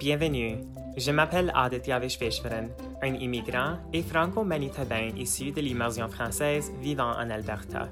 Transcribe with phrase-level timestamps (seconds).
[0.00, 0.56] Bienvenue.
[0.96, 2.68] Je m'appelle Aditya Vishveshwaran,
[3.02, 7.90] un immigrant et franco-manitobain issu de l'immersion française vivant en Alberta.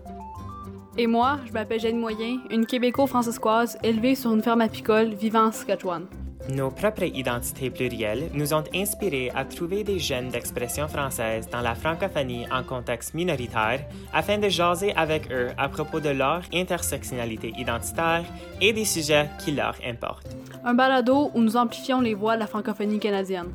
[0.96, 5.52] Et moi, je m'appelle Jeanne Moyen, une québéco-francescoise élevée sur une ferme apicole vivant en
[5.52, 6.06] Saskatchewan.
[6.48, 11.74] Nos propres identités plurielles nous ont inspirés à trouver des jeunes d'expression française dans la
[11.74, 13.84] francophonie en contexte minoritaire
[14.14, 18.24] afin de jaser avec eux à propos de leur intersectionnalité identitaire
[18.62, 20.34] et des sujets qui leur importent.
[20.68, 23.54] Un balado où nous amplifions les voix de la francophonie canadienne.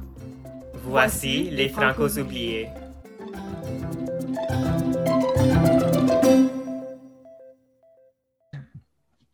[0.73, 2.69] Voici les Francos oubliés.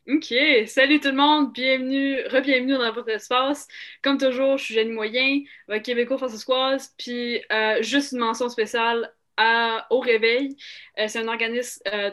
[0.09, 0.33] OK.
[0.67, 1.53] Salut tout le monde.
[1.53, 3.65] Bienvenue, re-bienvenue dans votre espace.
[4.01, 5.43] Comme toujours, je suis Jenny Moyen,
[5.81, 6.93] québéco-françaiscoise.
[6.97, 10.57] Puis, euh, juste une mention spéciale à, au Réveil.
[10.99, 12.11] Euh, c'est un organisme euh,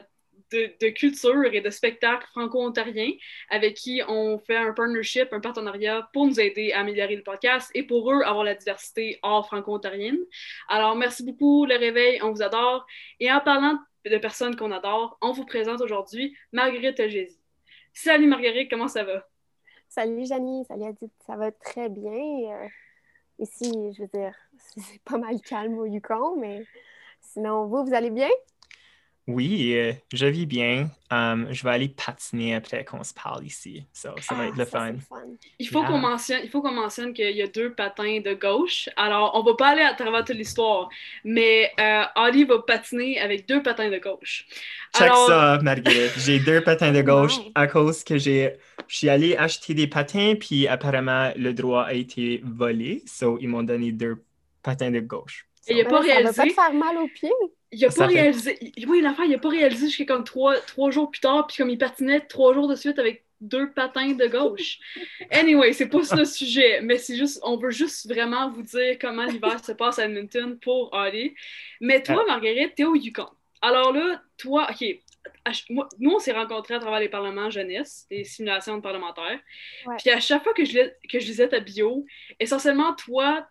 [0.52, 3.10] de, de, culture et de spectacle franco-ontarien
[3.50, 7.70] avec qui on fait un partnership, un partenariat pour nous aider à améliorer le podcast
[7.74, 10.18] et pour eux avoir la diversité hors franco-ontarienne.
[10.68, 12.21] Alors, merci beaucoup, Le Réveil.
[12.23, 12.87] On vous adore.
[13.21, 17.38] Et en parlant de personnes qu'on adore, on vous présente aujourd'hui Marguerite Gézy.
[17.93, 19.26] Salut Marguerite, comment ça va?
[19.88, 22.12] Salut Janie, salut Adit, ça va très bien.
[22.12, 22.68] Euh,
[23.38, 24.34] ici, je veux dire,
[24.76, 26.66] c'est pas mal calme au Yukon, mais
[27.21, 28.28] sinon, vous, vous allez bien?
[29.27, 30.88] Oui, euh, je vis bien.
[31.10, 33.85] Um, je vais aller patiner après qu'on se parle ici.
[33.93, 34.95] So, ça va Ah, être le ça, fun.
[35.59, 35.87] Il faut Yeah.
[35.87, 38.88] qu'on mentionne, il faut qu'on mentionne qu'il y a deux patins de gauche.
[38.96, 40.88] Alors, on va pas aller à travers toute l'histoire,
[41.24, 44.46] mais euh, Ali va patiner avec deux patins de gauche.
[44.93, 46.18] Check Alors, ça, Marguerite.
[46.18, 47.52] J'ai deux patins de gauche Wow.
[47.55, 48.57] à cause que j'ai.
[48.88, 53.02] Je suis allé acheter des patins, puis apparemment, le droit a été volé.
[53.07, 54.24] So, ils m'ont donné deux
[54.63, 55.49] patins de gauche.
[55.68, 56.42] Et il a Ouais, pas ça va pas réalisé.
[56.48, 57.30] te faire mal aux pieds?
[57.72, 58.59] Il a Ça pas fait- réalisé.
[58.86, 61.70] Oui, l'affaire, il a pas réalisé jusqu'à comme trois, trois jours plus tard, puis comme
[61.70, 64.78] il patinait trois jours de suite avec deux patins de gauche.
[65.31, 68.97] Anyway, c'est pas ça le sujet, mais c'est juste, on veut juste vraiment vous dire
[69.00, 71.34] comment l'hiver se passe à Edmonton pour Ali.
[71.81, 73.26] Mais toi, Marguerite, t'es au Yukon.
[73.60, 74.87] Alors là, toi, ok,
[75.71, 79.41] moi- nous, on s'est rencontrés à travers les parlements jeunesse, les simulations de parlementaires.
[79.87, 79.97] Ouais.
[79.99, 80.78] Puis à chaque fois que je,
[81.10, 82.06] que je lisais ta bio,
[82.41, 83.47] essentiellement, toi,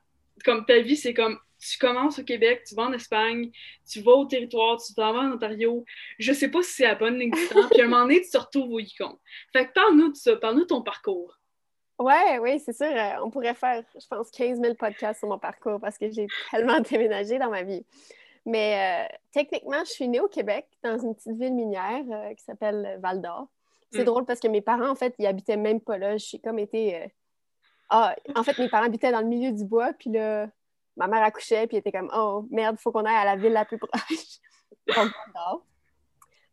[0.46, 1.38] comme ta vie, c'est comme
[1.72, 3.52] tu commences au Québec, tu vas en Espagne,
[3.90, 5.84] tu vas au territoire, tu t'en vas en Ontario.
[6.20, 7.68] Je sais pas si c'est la bonne ligne du temps.
[7.72, 9.18] Puis à un moment donné, tu te retrouves au Yukon.
[9.54, 11.38] Fait que parle-nous de ça, parle-nous de ton parcours.
[11.98, 12.88] Ouais, oui, c'est sûr.
[12.88, 16.28] euh, on pourrait faire, je pense, 15 000 podcasts sur mon parcours parce que j'ai
[16.52, 17.86] tellement déménagé dans ma vie.
[18.46, 22.44] Mais euh, techniquement, je suis née au Québec, dans une petite ville minière euh, qui
[22.44, 23.48] s'appelle Val d'Or.
[23.92, 24.06] C'est Mm.
[24.06, 26.18] drôle parce que mes parents, en fait, ils habitaient même pas là.
[26.18, 27.12] J'ai comme été.
[27.90, 30.50] Ah, en fait, mes parents habitaient dans le milieu du bois, puis là,
[30.98, 33.54] ma mère accouchait, puis elle était comme Oh merde, faut qu'on aille à la ville
[33.54, 34.40] la plus proche.
[34.96, 35.12] Donc.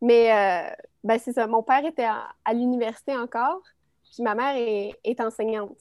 [0.00, 1.46] Mais euh, ben, c'est ça.
[1.46, 3.62] Mon père était à, à l'université encore,
[4.04, 5.78] puis ma mère est, est enseignante.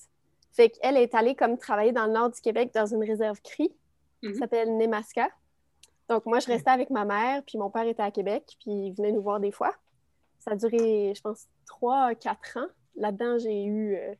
[0.53, 3.73] Fait qu'elle est allée comme travailler dans le nord du Québec dans une réserve CRI
[4.23, 4.33] Mhm.
[4.33, 5.29] qui s'appelle Nemaska.
[6.07, 8.93] Donc moi, je restais avec ma mère, puis mon père était à Québec, puis il
[8.93, 9.73] venait nous voir des fois.
[10.39, 12.67] Ça a duré, je pense, trois, quatre ans.
[12.95, 14.13] Là-dedans, j'ai eu, euh,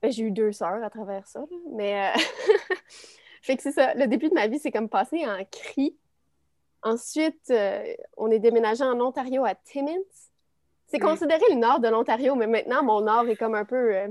[0.00, 1.40] ben, j'ai eu deux sœurs à travers ça.
[1.40, 1.46] là.
[1.72, 2.20] Mais euh,
[3.44, 3.94] fait que c'est ça.
[3.94, 5.96] Le début de ma vie, c'est comme passé en CRI.
[6.82, 9.92] Ensuite, euh, on est déménagé en Ontario à Timmins.
[10.86, 14.08] C'est considéré le nord de l'Ontario, mais maintenant, mon nord est comme un peu euh,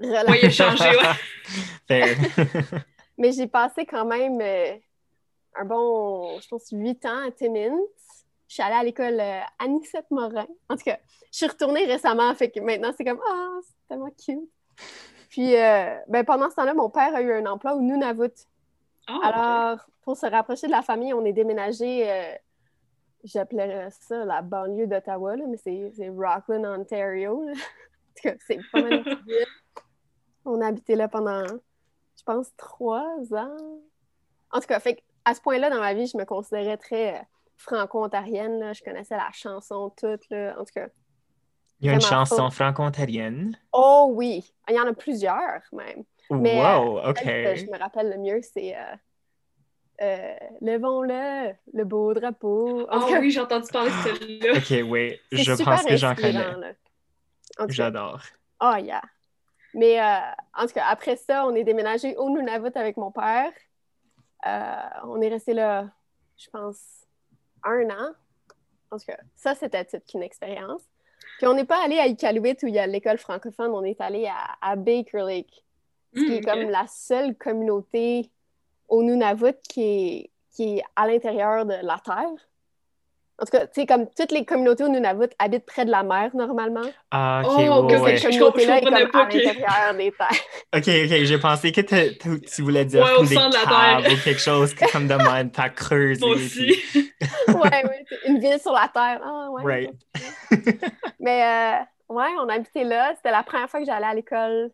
[0.00, 0.30] relax.
[0.30, 1.14] Oui, il a changé, ouais.
[1.88, 2.16] Fair.
[3.18, 4.76] Mais j'ai passé quand même euh,
[5.54, 7.78] un bon, je pense, huit ans à Timmins.
[8.48, 10.46] Je suis allée à l'école euh, Anisette Morin.
[10.68, 10.98] En tout cas,
[11.32, 14.48] je suis retournée récemment, fait que maintenant, c'est comme «Ah, c'est tellement cute!»
[15.28, 18.32] Puis, euh, ben, pendant ce temps-là, mon père a eu un emploi au Nunavut.
[19.06, 22.32] Ah, Alors, pour se rapprocher de la famille, on est déménagé, euh,
[23.24, 27.46] j'appellerais ça la banlieue d'Ottawa, mais c'est Rockland, Ontario.
[28.18, 29.04] En tout cas, c'est pas mal.
[30.46, 33.56] On a habité là pendant, je pense, trois ans.
[34.50, 37.22] En tout cas, fait à ce point-là dans ma vie, je me considérais très euh,
[37.58, 38.72] franco-ontarienne.
[38.74, 40.30] Je connaissais la chanson toute.
[40.30, 40.54] Là.
[40.58, 40.86] En tout cas,
[41.80, 42.56] Il y a une chanson faux.
[42.56, 43.58] franco-ontarienne.
[43.72, 44.52] oh oui!
[44.68, 46.04] Il y en a plusieurs, même.
[46.30, 47.22] Mais, wow, Celle OK.
[47.22, 48.96] que je me rappelle le mieux, c'est euh,
[50.02, 52.82] euh, Levons-le, le beau drapeau.
[52.90, 54.52] En Ah cas, oui, j'ai entendu parler de celle-là.
[54.58, 56.44] OK, oui, c'est je pense que j'en connais.
[57.68, 58.22] J'adore.
[58.60, 59.02] oh yeah.
[59.74, 60.18] Mais euh,
[60.54, 63.52] en tout cas, après ça, on est déménagé au Nunavut avec mon père.
[64.46, 64.74] Euh,
[65.04, 65.90] on est resté là,
[66.36, 66.78] je pense,
[67.62, 68.12] un an.
[68.90, 70.82] En tout cas, ça, c'était toute une expérience.
[71.36, 74.00] Puis on n'est pas allé à Iqaluit où il y a l'école francophone, on est
[74.00, 75.64] allé à, à Baker Lake,
[76.14, 76.56] ce qui Hmm, est ok.
[76.56, 78.30] comme la seule communauté
[78.88, 82.48] au Nunavut qui est, qui est à l'intérieur de la Terre.
[83.38, 86.02] En tout cas, tu sais, comme toutes les communautés au Nunavut habitent près de la
[86.02, 86.80] mer, normalement.
[87.10, 88.16] Ah, ok, Oh, ouais, que ouais.
[88.16, 90.28] Cette Je communauté-là est comme pas à que- l'intérieur des terres.
[90.74, 91.80] Ok, ok, j'ai pensé que
[92.38, 94.12] tu voulais dire Ouais, au comme des centre de la caves Terre.
[94.12, 96.24] ou quelque chose que comme de même, t'as creusé.
[96.26, 97.12] Moi puis- aussi.
[97.48, 99.20] ouais, ouais, une ville sur la terre.
[99.22, 99.62] Ah, ouais.
[99.64, 99.90] Right.
[101.20, 101.42] Mais
[102.10, 103.12] euh, ouais, on habitait là.
[103.16, 104.70] C'était la première fois que j'allais à l'école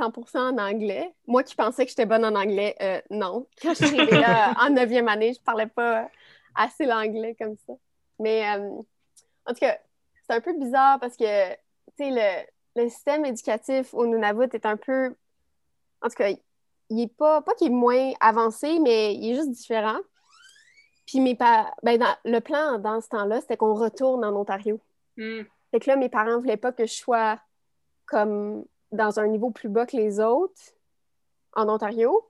[0.00, 1.12] 100% en anglais.
[1.26, 3.46] Moi qui pensais que j'étais bonne en anglais, euh, non.
[3.60, 6.08] Quand je suis arrivée là en neuvième année, je parlais pas
[6.54, 7.74] assez l'anglais comme ça.
[8.18, 8.68] Mais euh,
[9.46, 9.78] en tout cas,
[10.26, 11.56] c'est un peu bizarre parce que, tu
[11.98, 15.14] sais, le, le système éducatif au Nunavut est un peu...
[16.02, 16.30] En tout cas,
[16.90, 17.42] il est pas...
[17.42, 19.98] Pas qu'il est moins avancé, mais il est juste différent.
[21.06, 24.80] Puis mes pa- ben, dans, le plan dans ce temps-là, c'était qu'on retourne en Ontario.
[25.16, 25.42] Hmm.
[25.70, 27.38] Fait que là, mes parents voulaient pas que je sois
[28.06, 30.60] comme dans un niveau plus bas que les autres
[31.54, 32.28] en Ontario.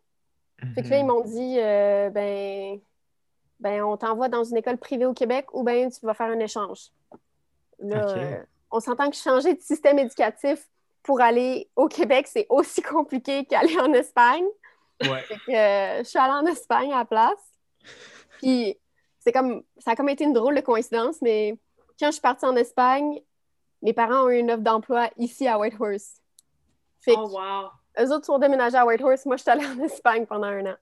[0.75, 1.09] Fait que là, ils Mhm.
[1.09, 2.81] m'ont dit euh, ben,
[3.61, 6.39] ben, on t'envoie dans une école privée au Québec ou ben tu vas faire un
[6.39, 6.91] échange.
[7.81, 10.69] Là, euh, on s'entend que changer de système éducatif
[11.03, 14.45] pour aller au Québec, c'est aussi compliqué qu'aller en Espagne.
[15.03, 15.23] Ouais.
[15.23, 17.53] Fait que euh, je suis allée en Espagne à la place.
[18.39, 18.77] Puis
[19.19, 21.57] c'est comme ça a comme été une drôle de coïncidence, mais
[21.99, 23.21] quand je suis partie en Espagne,
[23.83, 26.21] mes parents ont eu une offre d'emploi ici à Whitehorse.
[27.01, 27.71] Fait que Oh, wow.
[28.01, 30.77] eux autres sont déménagés à Whitehorse, moi je suis allée en Espagne pendant un an.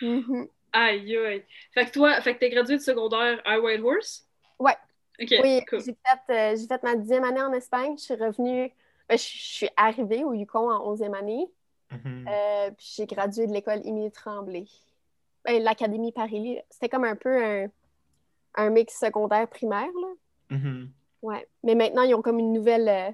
[0.00, 0.48] Mhm.
[0.72, 1.44] Aïe, aïe.
[1.72, 4.26] Fait que toi, fait que t'es gradué de secondaire à Whitehorse?
[4.58, 4.76] Ouais.
[5.20, 5.80] OK, Oui, cool.
[5.80, 7.96] j'ai fait, euh, j'ai fait ma dixième année en Espagne.
[7.98, 8.72] Je suis revenue,
[9.08, 11.46] ben, je, suis arrivée au Yukon en onzième année.
[11.90, 12.26] Mhm.
[12.28, 14.66] Euh, puis j'ai gradué de l'école Émilie Tremblay.
[15.44, 16.58] Ben, l'Académie Paris.
[16.70, 17.68] C'était comme un peu un,
[18.54, 20.56] un mix secondaire primaire, là.
[20.56, 20.90] Mhm.
[21.22, 21.46] Ouais.
[21.62, 23.10] Mais maintenant, ils ont comme une nouvelle, euh,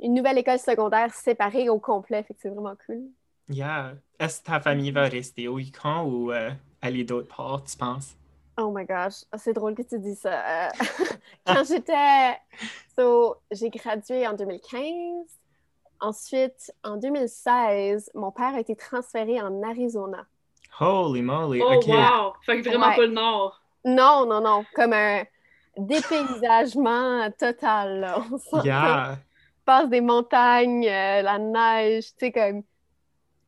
[0.00, 2.22] une nouvelle école secondaire séparée au complet.
[2.22, 3.02] Fait que c'est vraiment cool.
[3.48, 3.94] Yeah.
[4.18, 6.50] Est-ce que ta famille va rester au Yukon ou euh,
[6.82, 8.16] aller d'autre part, tu penses?
[8.58, 10.66] Oh my gosh, Ah, c'est drôle que tu dis ça.
[10.66, 10.68] Euh,
[11.46, 12.36] quand j'étais.
[12.98, 14.82] So, j'ai gradué en 2015.
[16.00, 20.26] Ensuite, en 2016, mon père a été transféré en Arizona.
[20.80, 22.32] Holy moly, Oh, wow.
[22.44, 22.96] Fait que vraiment Ouais.
[22.96, 23.60] pas le nord.
[23.84, 25.24] Non, non, non, comme un
[25.76, 28.00] dépaysagement total.
[28.00, 28.22] Là.
[28.52, 28.62] On.
[28.62, 29.18] Yeah.
[29.64, 32.62] passe des montagnes, euh, la neige, tu sais, comme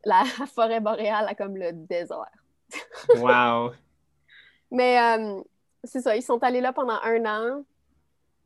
[0.04, 0.24] la
[0.54, 2.26] forêt boréale à comme le désert.
[3.16, 3.72] Wow.
[4.70, 5.40] Mais euh,
[5.84, 7.64] c'est ça, ils sont allés là pendant un an.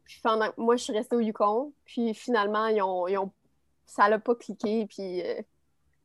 [0.05, 1.73] Puis pendant, moi, je suis restée au Yukon.
[1.85, 3.33] Puis finalement, ils ont, ils ont-
[3.87, 4.87] ça l'a pas cliqué.
[4.87, 5.41] Puis euh,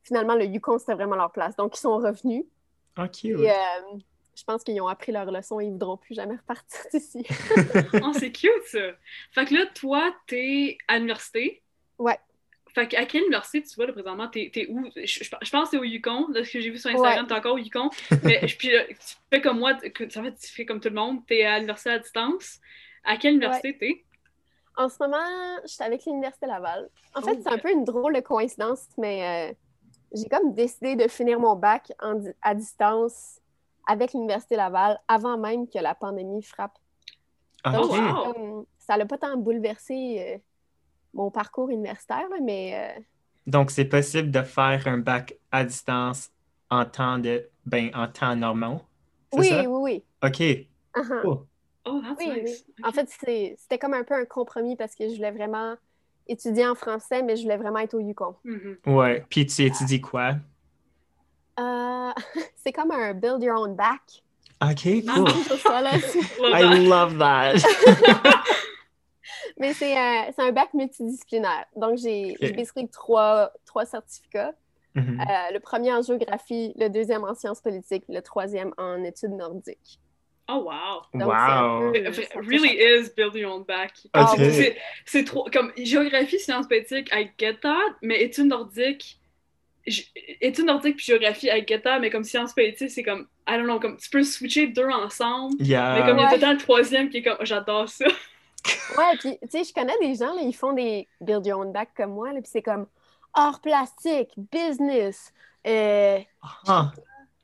[0.03, 1.55] finalement, le Yukon, c'était vraiment leur place.
[1.55, 2.45] Donc, ils sont revenus.
[2.97, 3.25] Ok.
[3.25, 3.53] Et euh,
[4.35, 7.25] je pense qu'ils ont appris leur leçon et ils voudront plus jamais repartir d'ici.
[8.03, 8.79] Oh, c'est cute, ça.
[9.31, 11.61] Fait que là, toi, t'es à l'université.
[11.99, 12.19] Ouais.
[12.73, 14.27] Fait que à quelle université tu vas, là, présentement?
[14.29, 14.89] T'es t'es où?
[14.95, 16.27] Je, je- je pense que c'est au Yukon.
[16.29, 17.27] Là, ce que j'ai vu sur Instagram, Ouais.
[17.27, 17.89] t'es encore au Yukon.
[18.23, 20.95] Mais puis, euh, tu fais comme moi, que- ça fait, tu fais comme tout le
[20.95, 21.25] monde.
[21.27, 22.59] T'es à l'université à distance.
[23.03, 24.03] À quelle université t'es?
[24.77, 25.17] En ce moment,
[25.63, 26.89] je suis avec l'Université Laval.
[27.13, 27.41] En fait, Oh.
[27.43, 29.53] c'est un peu une drôle de coïncidence, mais euh,
[30.15, 33.39] j'ai comme décidé de finir mon bac en à distance
[33.87, 36.77] avec l'Université Laval avant même que la pandémie frappe.
[37.65, 37.97] Donc, Ok.
[37.99, 40.37] Oh, comme- ça n'a pas tant bouleversé euh,
[41.13, 43.01] mon parcours universitaire, là, mais euh,
[43.47, 46.29] Donc, c'est possible de faire un bac à distance
[46.69, 48.79] en temps de, ben, en temps normal.
[49.33, 49.61] Oui, ça?
[49.61, 50.03] oui, oui.
[50.23, 50.39] Ok.
[50.39, 51.21] Uh-huh.
[51.21, 51.45] Cool.
[51.85, 52.53] Oh, that's Oui, oui.
[52.83, 55.75] En fait, c'était comme un peu un compromis parce que je voulais vraiment
[56.27, 58.35] étudier en français, mais je voulais vraiment être au Yukon.
[58.43, 58.77] Mhm.
[58.85, 59.25] Ouais.
[59.29, 60.35] Puis tu étudies quoi?
[61.59, 62.11] Euh,
[62.63, 64.01] c'est comme un build your own back.
[64.61, 65.27] Ok, cool.
[66.53, 67.55] I love that.
[69.61, 71.65] Mais c'est un, c'est un bac multidisciplinaire.
[71.75, 72.37] Donc, j'ai Ok.
[72.41, 74.53] j'ai basically trois, trois certificats.
[74.95, 75.21] Mhm.
[75.21, 79.99] Euh, le premier en géographie, le deuxième en sciences politiques, le troisième en études nordiques.
[80.49, 81.03] Oh, wow.
[81.17, 81.91] Donc, Wow.
[81.93, 83.93] peu- It really is build your own back.
[84.11, 84.39] Ah, Ok.
[84.39, 84.51] oui.
[84.51, 85.47] C'est- C'est trop.
[85.53, 89.19] Comme géographie, sciences politiques, I get that, mais études nordiques.
[90.41, 93.63] Études nordiques puis géographie, I get that, mais comme sciences politiques, c'est comme, I don't
[93.63, 95.95] know, comme tu peux switcher deux ensemble, Yeah.
[95.99, 98.05] mais comme il y a tout le temps le troisième qui est comme, j'adore ça.
[98.97, 101.71] Ouais, puis tu sais, je connais des gens, là, ils font des build your own
[101.71, 102.87] back comme moi, là, puis c'est comme
[103.33, 105.33] art plastique, business,
[105.65, 106.19] euh,
[106.67, 106.91] Ah.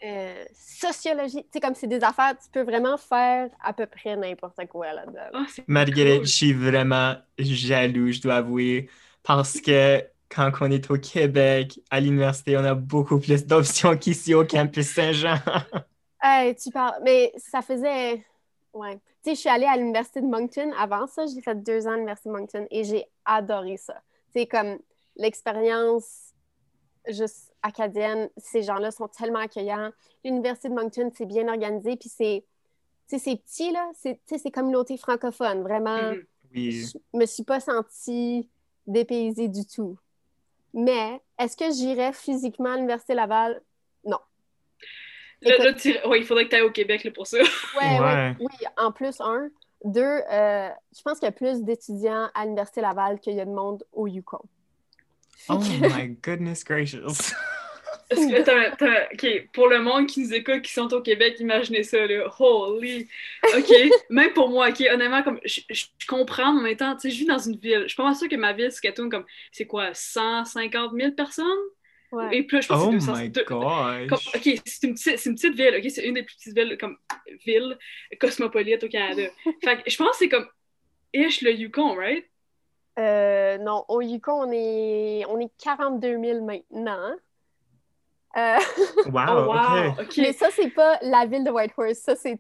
[0.03, 1.43] euh, sociologie.
[1.43, 4.93] Tu sais, comme c'est des affaires, tu peux vraiment faire à peu près n'importe quoi
[4.93, 5.29] là-dedans.
[5.33, 6.25] Ah, c'est Marguerite, cool.
[6.25, 8.89] je suis vraiment jaloux, je dois avouer,
[9.24, 14.33] parce que quand on est au Québec, à l'université, on a beaucoup plus d'options qu'ici
[14.33, 15.38] au campus Saint-Jean.
[16.21, 17.01] Hey, tu parles.
[17.03, 18.25] Mais ça faisait.
[18.77, 18.96] Ouais.
[18.96, 20.72] Tu sais, je suis allée à l'Université de Moncton.
[20.77, 23.96] Avant ça, j'ai fait deux ans à l'Université de Moncton et j'ai adoré ça.
[24.34, 24.77] Tu sais, comme
[25.15, 26.34] l'expérience
[27.07, 29.91] juste acadienne, ces gens-là sont tellement accueillants.
[30.24, 32.46] L'Université de Moncton, c'est bien organisé, puis c'est.
[33.07, 36.12] sais, c'est petit, là, c'est communauté francophone, vraiment.
[36.12, 36.25] Mhm.
[36.53, 36.86] Oui.
[36.86, 38.48] Je me suis pas sentie
[38.86, 39.98] dépaysée du tout.
[40.74, 43.62] Mais est-ce que j'irais physiquement à l'Université Laval?
[45.49, 45.63] Non.
[45.63, 47.37] Là, Écoute- là, tu- ouais, il faudrait que tu ailles au Québec là, pour ça.
[47.37, 47.43] Ouais,
[47.81, 48.35] ouais, Ouais.
[48.39, 49.49] oui, en plus, un.
[49.83, 53.45] Deux, euh, je pense qu'il y a plus d'étudiants à l'Université Laval qu'il y a
[53.45, 54.41] de monde au Yukon.
[55.49, 57.31] Oh que- my goodness gracious.
[58.09, 62.25] Est-ce que, pour le monde qui nous écoute, qui sont au Québec, imaginez ça, là.
[62.39, 63.07] Holy!
[63.55, 63.69] OK,
[64.09, 65.61] même pour moi, OK, honnêtement, comme, je,
[66.07, 67.81] comprends, mais en même temps, tu sais, je vis dans une ville.
[67.83, 71.45] Je suis pas mal sûre que ma ville, Saskatoon, comme, c'est quoi, 150 000 personnes?
[72.17, 72.38] Ouais.
[72.38, 73.21] Et plus, je pense Oh que c'est 200.
[73.21, 74.07] my deux- gosh.
[74.09, 75.89] comme- OK, c'est une, petite- c'est une petite ville, OK?
[75.91, 76.97] C'est une des plus petites villes, comme,
[77.45, 77.77] ville
[78.19, 79.24] cosmopolite au Canada.
[79.63, 80.47] fait que je pense que c'est comme,
[81.13, 82.25] ish, le Yukon, right?
[83.00, 87.13] Euh, non, au Yukon, on est, on est 42 000 maintenant.
[88.36, 88.57] Euh,
[89.07, 89.93] Wow, oh, wow!
[90.17, 92.39] mais ça, c'est pas la ville de Whitehorse, ça, c'est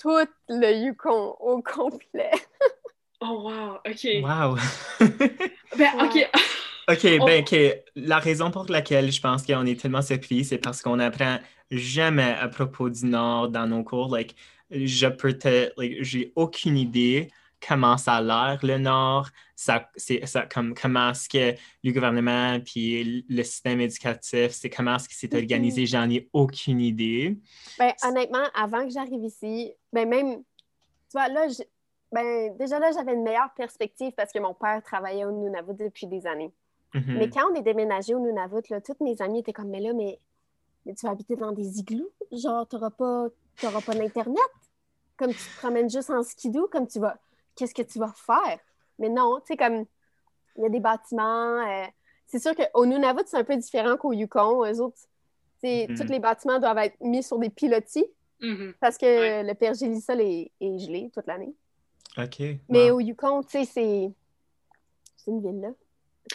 [0.00, 2.30] tout le Yukon au complet.
[3.22, 3.76] Oh, wow!
[3.76, 4.06] OK.
[4.22, 4.56] Wow.
[5.78, 6.28] Ben, OK.
[6.88, 7.56] OK, ben, OK.
[7.96, 11.38] La raison pour laquelle je pense qu'on est tellement surpris, c'est parce qu'on apprend
[11.70, 14.14] jamais à propos du Nord dans nos cours.
[14.14, 14.36] Like,
[14.70, 17.28] je peux te, like, j'ai aucune idée
[17.66, 22.60] comment ça a l'air, le Nord, ça, c'est, ça, comme, comment est-ce que le gouvernement
[22.60, 25.40] puis le système éducatif, c'est comment est-ce que c'est Mhm.
[25.40, 27.36] organisé, j'en ai aucune idée.
[27.78, 31.46] Ben, honnêtement, avant que j'arrive ici, ben même, tu vois, là,
[32.12, 36.06] ben, déjà là, j'avais une meilleure perspective parce que mon père travaillait au Nunavut depuis
[36.06, 36.52] des années.
[36.96, 37.18] Mhm.
[37.18, 39.92] Mais quand on est déménagé au Nunavut, là, toutes mes amies étaient comme, mais là,
[39.92, 40.18] mais,
[40.84, 42.10] mais tu vas habiter dans des igloos?
[42.32, 43.26] Genre, t'auras pas,
[43.60, 44.38] t'auras pas d'Internet?
[45.16, 47.18] Comme tu te promènes juste en skidoo, comme tu vas,
[47.54, 48.58] qu'est-ce que tu vas faire?
[48.98, 49.84] Mais non, tu sais, comme,
[50.56, 51.58] il y a des bâtiments.
[51.66, 51.84] euh,
[52.26, 54.64] c'est sûr qu'au Nunavut, c'est un peu différent qu'au Yukon.
[54.64, 54.98] Eux autres,
[55.62, 55.96] Mhm.
[55.96, 58.06] tous les bâtiments doivent être mis sur des pilotis
[58.40, 58.74] Mhm.
[58.80, 59.42] parce que Ouais.
[59.42, 61.54] le pergélisol est, est gelé toute l'année.
[62.18, 62.40] OK.
[62.68, 62.96] Mais wow.
[62.96, 64.10] au Yukon, tu sais, c'est
[65.16, 65.74] c'est une ville,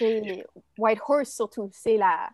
[0.01, 0.45] C'est
[0.77, 1.69] Whitehorse, surtout.
[1.73, 2.29] C'est la...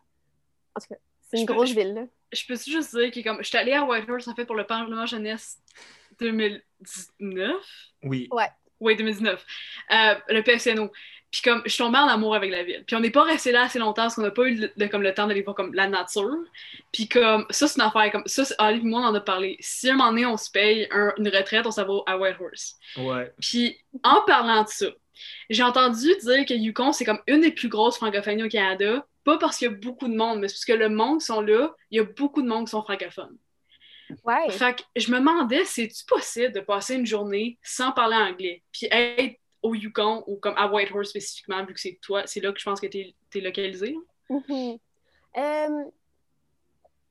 [0.75, 0.95] En tout cas,
[1.29, 2.01] c'est une peux- grosse je- ville, là.
[2.33, 4.65] Je peux juste dire que comme je suis allée à Whitehorse en fait pour le
[4.65, 5.59] Parlement jeunesse
[6.19, 7.55] 2019.
[8.03, 8.29] Oui.
[8.79, 9.45] Oui, 2019.
[9.91, 10.91] Euh, le PSNO.
[11.31, 12.83] Puis comme je suis tombée en amour avec la ville.
[12.85, 14.87] Puis on n'est pas resté là assez longtemps parce qu'on n'a pas eu le, le-
[14.87, 16.35] comme le temps d'aller voir comme la nature.
[16.93, 19.57] Puis comme ça c'est une affaire comme ça, Ali et moi on en a parlé.
[19.59, 22.77] Si un moment donné on se paye un- une retraite, on s'en va à Whitehorse.
[22.97, 23.33] Ouais.
[23.41, 24.85] Puis en parlant de ça,
[25.49, 29.05] j'ai entendu dire que Yukon, c'est comme une des plus grosses francophonies au Canada.
[29.23, 31.41] Pas parce qu'il y a beaucoup de monde, mais parce que le monde qui sont
[31.41, 33.37] là, il y a beaucoup de monde qui sont francophones.
[34.23, 34.49] Ouais.
[34.49, 38.63] Fait que je me demandais, c'est-tu possible de passer une journée sans parler anglais?
[38.71, 42.53] Puis être au Yukon ou comme à Whitehorse spécifiquement, vu que c'est toi, c'est là
[42.53, 43.97] que je pense que t'es es localisé?
[44.29, 44.77] Mhm.
[45.35, 45.83] Euh,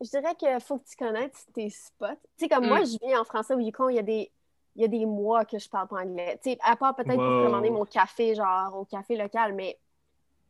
[0.00, 2.06] je dirais qu'il faut que tu connaisses tes spots.
[2.38, 2.68] Tu sais, comme Mm.
[2.68, 4.30] moi, je vis en français au Yukon, il y a des,
[4.76, 6.38] il y a des mois que je parle pas anglais.
[6.42, 7.42] Tu sais, à part peut-être Wow.
[7.42, 9.78] pour commander mon café, genre au café local, mais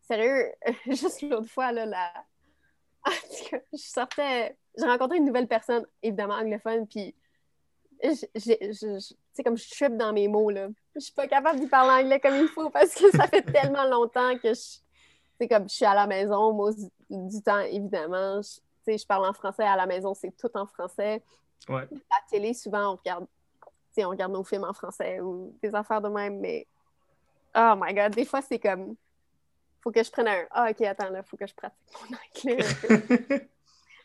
[0.03, 0.53] sérieux,
[0.87, 2.13] juste l'autre fois, là, la...
[3.73, 7.15] Je sortais, j'ai rencontré une nouvelle personne, évidemment anglophone, puis
[8.03, 10.69] sais, comme je tripe dans mes mots, là.
[10.95, 13.85] Je suis pas capable d'y parler anglais comme il faut parce que ça fait tellement
[13.85, 14.79] longtemps que je,
[15.39, 18.41] c'est comme je suis à la maison, moi, du, du temps, évidemment.
[18.43, 21.23] Je, je parle en français à la maison, c'est tout en français.
[21.69, 21.87] Ouais.
[21.91, 23.27] La télé, souvent, on regarde,
[24.05, 26.67] on regarde nos films en français ou des affaires de même, mais
[27.57, 28.97] oh my god, des fois, c'est comme
[29.83, 31.79] faut que je prenne un Ah, ok, attends, là, faut que je pratique
[32.11, 32.69] mon anglais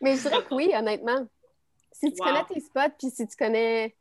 [0.02, 1.28] mais je dirais que oui, honnêtement.
[1.92, 2.28] Si tu Wow.
[2.28, 3.96] connais tes spots, puis si tu connais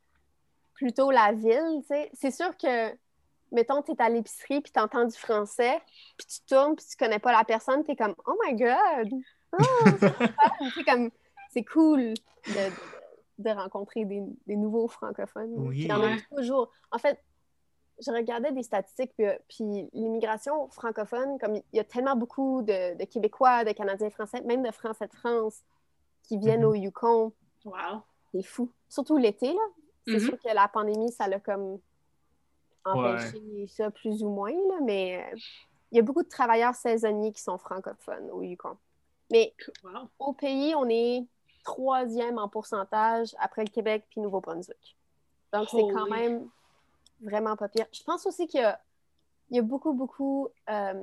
[0.73, 2.95] plutôt la ville, tu sais, c'est sûr que
[3.51, 5.81] mettons, tu es à l'épicerie puis tu entends du français,
[6.17, 9.11] puis tu tournes puis tu connais pas la personne, tu es comme Oh my God!
[9.53, 9.97] Oh,
[11.53, 12.13] c'est cool
[12.47, 12.71] de,
[13.41, 15.53] de- rencontrer des, des nouveaux francophones.
[15.57, 15.79] Oui.
[15.81, 16.17] Il y en a Ouais.
[16.35, 16.69] toujours.
[16.91, 17.19] En fait,
[17.99, 22.97] je regardais des statistiques, puis, puis l'immigration francophone, comme il y a tellement beaucoup de,
[22.97, 25.61] de Québécois, de Canadiens français, même de Français de France
[26.23, 26.67] qui viennent Mhm.
[26.67, 27.31] au Yukon,
[27.65, 28.01] Wow.
[28.31, 28.71] c'est fou.
[28.89, 29.59] Surtout l'été, là.
[30.07, 30.19] C'est Mhm.
[30.19, 31.79] sûr que la pandémie, ça l'a comme
[32.85, 35.37] empêché ça plus ou moins, là, mais euh,
[35.91, 38.77] il y a beaucoup de travailleurs saisonniers qui sont francophones au Yukon.
[39.31, 40.09] Mais Wow.
[40.19, 41.25] au pays, on est
[41.63, 44.97] troisième en pourcentage après le Québec puis Nouveau-Brunswick.
[45.53, 46.47] Donc, c'est quand même
[47.21, 47.85] vraiment pas pire.
[47.93, 48.79] Je pense aussi qu'il y a,
[49.49, 50.93] il y a beaucoup, beaucoup euh,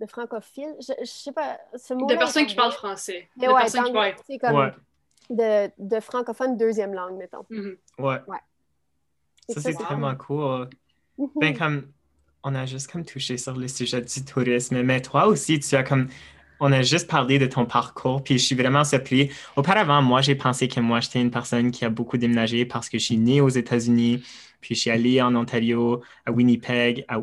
[0.00, 0.76] de francophiles.
[0.80, 3.28] Je, je sais pas, ce mot De personnes qui parlent français.
[3.36, 4.14] Mais de ouais, personnes qui parlent.
[4.26, 4.72] c'est comme Ouais.
[5.30, 7.44] de, de francophones deuxième langue, mettons.
[7.50, 7.76] Mhm.
[7.98, 8.18] Ouais.
[9.48, 10.68] Ça, c'est c'est vraiment cool.
[11.16, 11.28] Mhm.
[11.36, 11.90] Ben, comme,
[12.44, 15.82] on a juste comme touché sur le sujet du tourisme, mais toi aussi, tu as
[15.82, 16.08] comme
[16.60, 19.30] on a juste parlé de ton parcours, puis je suis vraiment surpris.
[19.56, 22.98] Auparavant, moi, j'ai pensé que moi, j'étais une personne qui a beaucoup déménagé parce que
[22.98, 24.22] je suis née aux États-Unis,
[24.60, 27.18] puis je suis allée en Ontario, à Winnipeg, à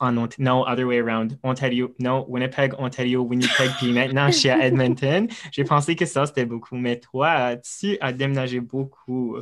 [0.00, 4.58] en non, other way around, Ontario, non, Winnipeg, Ontario, Winnipeg, puis maintenant je suis à
[4.66, 5.28] Edmonton.
[5.52, 9.36] J'ai pensé que ça, c'était beaucoup, mais toi, tu as déménagé beaucoup.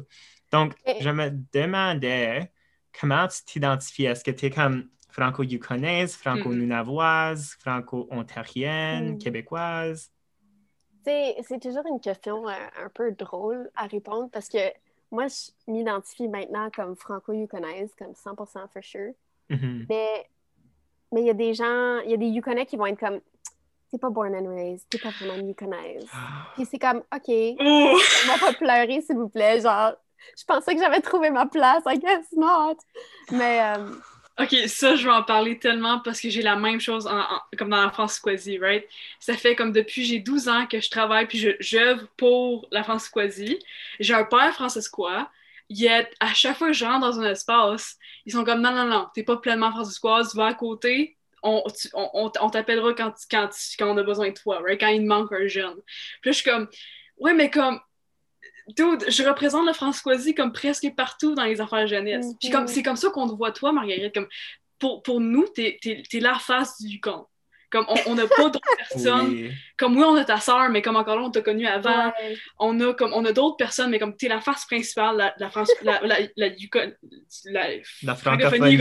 [0.52, 2.50] Donc, je me demandais
[2.98, 4.06] comment tu t'identifies?
[4.06, 9.18] Est-ce que tu es comme franco-yukonaise, franco-nunavoise, franco-ontarienne, mm.
[9.18, 10.10] québécoise?
[11.04, 12.52] C'est toujours une question euh,
[12.84, 14.58] un, peu drôle à répondre parce que
[15.10, 19.12] moi, je m'identifie maintenant comme franco-yukonaise, comme 100% for sure.
[19.48, 19.86] Mm-hmm.
[19.88, 20.28] Mais
[21.12, 23.20] mais il y a des gens, il y a des Yukonais qui vont être comme
[23.90, 26.10] t'es pas born and raised, t'es pas vraiment Yukonaise.
[26.54, 27.96] Puis c'est comme, OK, on
[28.26, 29.60] va pas pleurer, s'il vous plaît.
[29.60, 29.92] Genre,
[30.36, 32.76] je pensais que j'avais trouvé ma place, I guess not.
[33.30, 33.62] Mais.
[33.62, 33.92] Euh,
[34.38, 37.08] OK, ça, je vais en parler tellement parce que j'ai la même chose
[37.56, 38.86] comme dans la Quasi, right?
[39.18, 43.58] Ça fait comme depuis j'ai 12 ans que je travaille puis j'œuvre pour la Quasi.
[43.98, 45.30] J'ai un père francescois.
[45.70, 48.84] Yet, à chaque fois que je rentre dans un espace, ils sont comme non, non,
[48.84, 51.64] non, t'es pas pleinement francescoise, va à côté, on,
[51.94, 54.78] on, on t'appellera quand, quand, quand, on a besoin de toi, right?
[54.78, 55.76] Quand il manque un jeune.
[56.20, 56.68] Puis là, je suis comme,
[57.18, 57.80] ouais, mais comme,
[58.68, 62.26] dude, je représente la Françoisie comme presque partout dans les affaires jeunesse.
[62.40, 62.68] Puis comme, mhm.
[62.68, 64.14] c'est comme ça qu'on te voit, toi, Marguerite.
[64.14, 64.28] Comme,
[64.78, 67.26] pour, pour nous, t'es es, la face du con.
[67.70, 69.50] Comme, on n'a pas d'autres personnes.
[69.76, 72.12] Comme, oui, on a ta sœur, mais comme encore là, on t'a connu avant.
[72.58, 75.50] On a, comme, on a d'autres personnes, mais comme t'es la face principale, la, la
[75.50, 76.48] France, la, la, la,
[77.44, 77.68] la,
[78.02, 78.78] la francophonie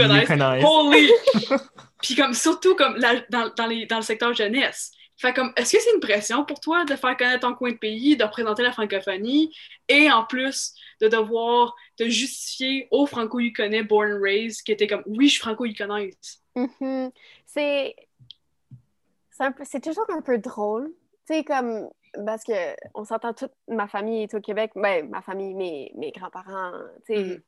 [0.64, 1.10] Holy!
[2.02, 5.82] Puis comme, surtout, comme, dans, dans, les, dans le secteur jeunesse fait comme, est-ce que
[5.82, 8.72] c'est une pression pour toi de faire connaître ton coin de pays, de représenter la
[8.72, 9.56] francophonie
[9.88, 15.04] et en plus de devoir te justifier au franco-yukonais born and raised qui était comme,
[15.06, 16.42] oui, je suis franco-yukonaise?
[16.56, 17.12] Mm-hmm.
[17.46, 17.96] C'est.
[19.64, 20.94] C'est toujours un peu drôle.
[21.28, 21.90] Tu sais, comme.
[22.26, 22.54] Parce que
[22.94, 24.72] on s'entend toute ma famille est au Québec.
[24.76, 26.72] Ben, ma famille, mes, mes grands-parents,
[27.06, 27.22] tu sais.
[27.22, 27.42] Mm-hmm.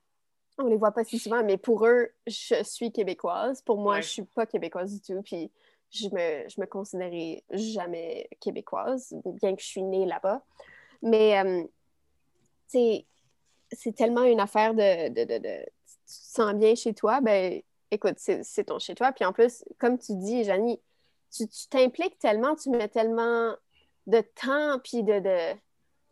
[0.59, 3.61] On les voit pas si souvent, mais pour eux, je suis québécoise.
[3.61, 5.21] Pour moi, je suis pas québécoise du tout.
[5.21, 5.51] Puis
[5.91, 10.41] je me, je me considérais jamais québécoise, bien que je suis née là-bas.
[11.01, 11.63] Mais, euh,
[12.67, 17.61] c'est tellement une affaire de, de, de, de, Tu te sens bien chez toi, ben
[17.91, 19.11] écoute, c'est ton chez toi.
[19.11, 20.79] Puis en plus, comme tu dis, Janie,
[21.31, 23.53] tu t'impliques tellement, tu mets tellement
[24.07, 25.19] de temps, puis de.
[25.19, 25.53] de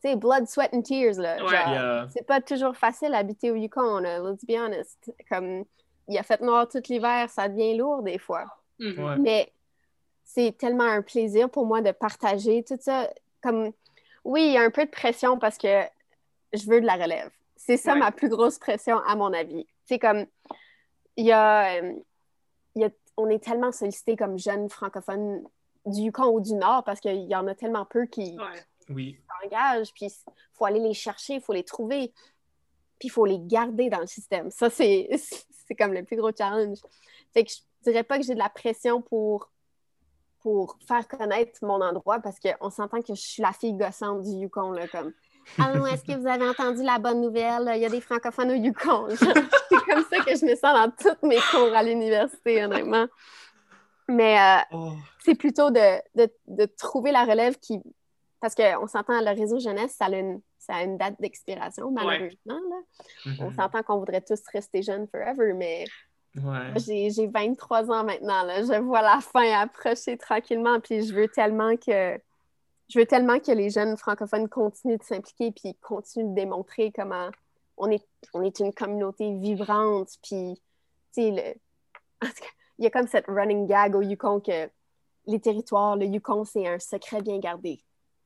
[0.01, 2.07] tu sais, blood, sweat and tears, là.
[2.09, 5.11] C'est pas toujours facile d'habiter au Yukon, là, let's be honest.
[5.29, 5.63] Comme,
[6.07, 8.45] il a fait noir tout l'hiver, ça devient lourd des fois.
[8.79, 9.21] Mm-hmm.
[9.21, 9.51] Mais
[10.25, 13.09] c'est tellement un plaisir pour moi de partager tout ça.
[13.41, 13.71] Comme,
[14.25, 15.83] oui, il y a un peu de pression parce que
[16.51, 17.29] je veux de la relève.
[17.55, 19.65] C'est ça ma plus grosse pression, à mon avis.
[19.85, 20.25] C'est comme,
[21.15, 21.81] il y a,
[23.15, 25.47] on est tellement sollicité comme jeunes francophones
[25.85, 28.35] du Yukon ou du Nord parce qu'il y en a tellement peu qui
[28.87, 32.11] s'engagent, puis il faut aller les chercher, il faut les trouver,
[32.99, 34.49] puis il faut les garder dans le système.
[34.51, 35.07] Ça, c'est
[35.77, 36.79] comme le plus gros challenge.
[37.33, 39.49] Fait que je dirais pas que j'ai de la pression pour
[40.45, 44.29] pour faire connaître mon endroit parce qu'on s'entend que je suis la fille gossante du
[44.29, 45.11] Yukon, là, comme
[45.57, 47.71] Allô, est-ce que vous avez entendu la bonne nouvelle?
[47.75, 49.07] Il y a des francophones au Yukon.
[49.09, 53.07] c'est comme ça que je me sens dans toutes mes cours à l'université, honnêtement.
[54.07, 54.93] Mais euh, oh.
[55.23, 57.81] c'est plutôt de, de, de, trouver la relève qui.
[58.39, 62.29] Parce qu'on s'entend, le réseau jeunesse, ça a une, ça a une date d'expiration, malheureusement.
[62.45, 62.81] Là.
[63.25, 63.43] Mm-hmm.
[63.45, 65.85] On s'entend qu'on voudrait tous rester jeunes forever, mais
[66.75, 68.43] j'ai 23 ans maintenant.
[68.43, 68.61] Là.
[68.61, 70.79] Je vois la fin approcher tranquillement.
[70.79, 72.19] Puis je veux tellement que
[72.87, 77.29] je veux tellement que les jeunes francophones continuent de s'impliquer puis continuent de démontrer comment
[77.77, 80.09] on est, on est une communauté vibrante.
[80.23, 80.61] Puis,
[81.17, 81.55] il
[82.79, 84.69] y a comme cette running gag au Yukon que
[85.27, 87.81] les territoires, le Yukon, c'est un secret bien gardé.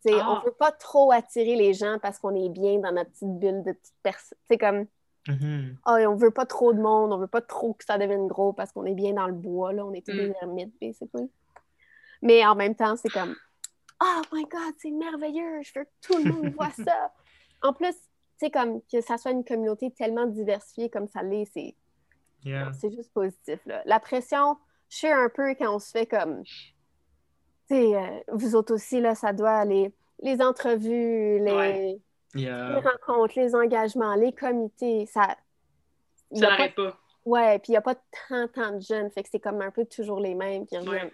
[0.05, 0.41] On ne ah.
[0.45, 3.73] veut pas trop attirer les gens parce qu'on est bien dans notre petite bulle de
[3.73, 4.37] petites personnes.
[4.49, 4.85] C'est comme
[5.29, 8.53] Mm on veut pas trop de monde, on veut pas trop que ça devienne gros
[8.53, 10.35] parce qu'on est bien dans le bois, là, on est tous des mm.
[10.41, 11.29] ermites, basically.
[12.21, 13.35] Mais en même temps, c'est comme
[14.01, 17.13] Oh my God, c'est merveilleux, je veux que tout le monde voit ça.
[17.61, 17.93] En plus,
[18.37, 21.75] c'est comme que ça soit une communauté tellement diversifiée comme ça l'est, c'est
[22.71, 23.59] c'est juste positif.
[23.65, 23.81] Là.
[23.85, 24.55] La pression,
[24.87, 26.43] je suis un peu quand on se fait comme
[27.71, 29.93] euh, vous autres aussi, là, ça doit aller.
[30.21, 32.01] Les entrevues, les.
[32.35, 35.35] Les rencontres, les engagements, les comités, ça.
[36.31, 36.97] Ça n'arrête pas.
[37.25, 39.71] Ouais, puis il n'y a pas tant, tant de jeunes, fait que c'est comme un
[39.71, 41.11] peu toujours les mêmes qui reviennent.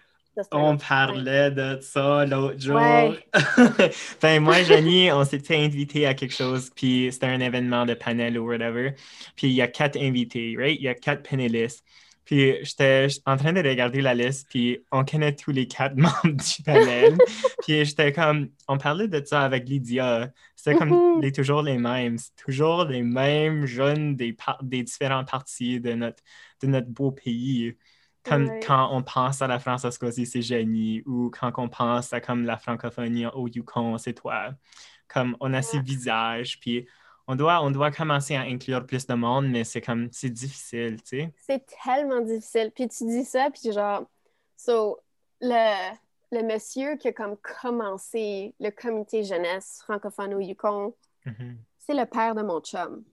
[0.52, 2.78] On parlait de ça l'autre jour.
[4.22, 8.38] ben, moi, Jenny, on s'était invité à quelque chose, puis c'était un événement de panel
[8.38, 8.94] ou whatever.
[9.34, 10.78] Puis il y a quatre invités, right?
[10.78, 11.82] Il y a quatre panélistes.
[12.26, 16.24] Puis j'étais en train de regarder la liste, puis on connaît tous les quatre membres
[16.24, 17.16] du panel.
[17.62, 20.30] puis j'étais comme, on parlait de ça avec Lydia.
[20.56, 22.16] C'était comme les, toujours les mêmes.
[22.36, 26.22] Toujours les mêmes jeunes des, des différentes parties de notre,
[26.62, 27.76] de notre beau pays.
[28.24, 31.04] Comme quand on pense à la France à Scotie, c'est Jenny.
[31.06, 34.50] Ou quand on pense à comme la francophonie au Yukon, c'est toi.
[35.06, 36.88] Comme on a ces visages, puis
[37.28, 41.02] on doit, on doit commencer à inclure plus de monde, mais c'est comme, c'est difficile,
[41.02, 41.32] tu sais.
[41.46, 42.70] C'est tellement difficile.
[42.74, 44.04] Puis tu dis ça, puis genre,
[44.56, 45.00] so,
[45.40, 45.94] le,
[46.32, 50.94] le monsieur qui a comme commencé le comité jeunesse francophone au Yukon,
[51.26, 51.56] mm-hmm.
[51.78, 53.04] c'est le père de mon chum.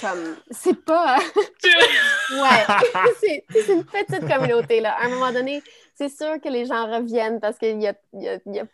[0.00, 1.18] Comme, c'est pas.
[2.32, 2.64] ouais,
[3.52, 4.94] c'est une petite communauté, là.
[4.98, 5.62] À un moment donné,
[5.94, 8.64] c'est sûr que les gens reviennent parce qu'il y a, y, a, y, a,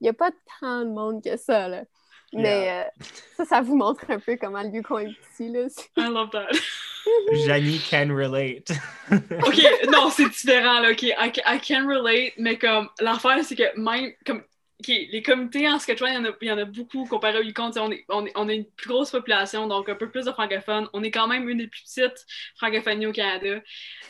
[0.00, 1.84] y a pas tant de monde que ça, là.
[2.32, 3.04] Mais euh,
[3.36, 5.66] ça, ça vous montre un peu comment le Yukon est petit, là.
[5.96, 6.50] I love that.
[7.46, 8.70] Janie can relate.
[9.10, 10.90] OK, non, c'est différent, là.
[10.90, 14.42] OK, I, I, can relate, mais comme, l'affaire, c'est que même, comme,
[14.80, 17.70] OK, les comités en Saskatchewan, il y a, y en a beaucoup comparé au Yukon.
[17.76, 20.32] On est, on, est, on est une plus grosse population, donc un peu plus de
[20.32, 20.88] francophones.
[20.92, 23.60] On est quand même une des plus petites francophonies au Canada.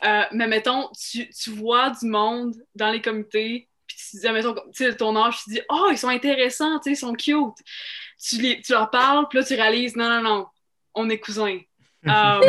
[0.04, 4.54] Euh, mais mettons, tu, tu vois du monde dans les comités, puis tu dis, mettons,
[4.54, 7.56] tu sais, ton âge, tu dis, oh, ils sont intéressants, tu sais, ils sont cute
[8.22, 10.46] tu, les, tu leur parles, puis là, tu réalises, non, non, non,
[10.94, 11.60] on est cousins.
[12.02, 12.40] Um,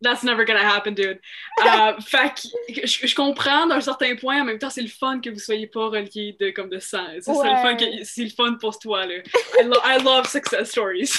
[0.00, 1.20] that's never gonna happen, dude.
[1.64, 5.20] Uh, fait que je, je comprends d'un certain point, en même temps, c'est le fun
[5.20, 7.06] que vous soyez pas reliés de, comme de sang.
[7.20, 7.48] C'est ouais.
[7.48, 9.14] le, fun que, c'est le fun pour toi, là.
[9.60, 11.12] I, lo I love success stories.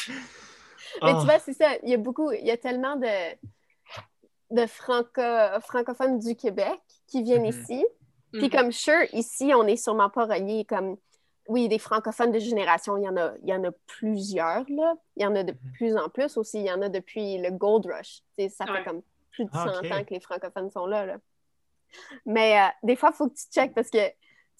[1.01, 3.35] Mais tu vois, c'est ça, il y a beaucoup, il y a tellement de,
[4.51, 5.21] de franco,
[5.61, 7.61] francophones du Québec qui viennent mm -hmm.
[7.61, 7.85] ici.
[8.33, 8.57] Puis mm -hmm.
[8.57, 10.97] comme, sure, ici, on est sûrement pas reliés comme
[11.47, 14.93] oui, des francophones de génération, il y en a, il y en a plusieurs, là.
[15.17, 15.71] Il y en a de Mhm.
[15.73, 16.59] plus en plus aussi.
[16.59, 18.21] Il y en a depuis le Gold Rush.
[18.49, 18.77] Ça Ouais.
[18.77, 19.01] fait comme
[19.31, 19.91] plus de Ah, 100 ok.
[19.91, 21.05] ans que les francophones sont là.
[21.05, 21.17] là.
[22.25, 24.13] Mais euh, des fois, il faut que tu checkes parce que tu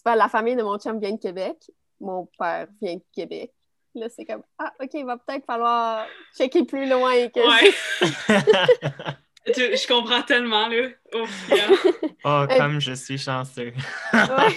[0.06, 1.58] vois, la famille de mon chum vient de Québec.
[2.02, 3.54] Mon père vient de Québec.
[3.96, 7.72] Là, c'est comme Ah, OK, il va peut-être falloir checker plus loin que Ouais.
[9.46, 10.88] Je comprends tellement, là.
[11.14, 11.68] Oh, yeah.
[12.26, 13.74] oh, Euh, comme je suis chanceux.
[14.14, 14.56] Ouais.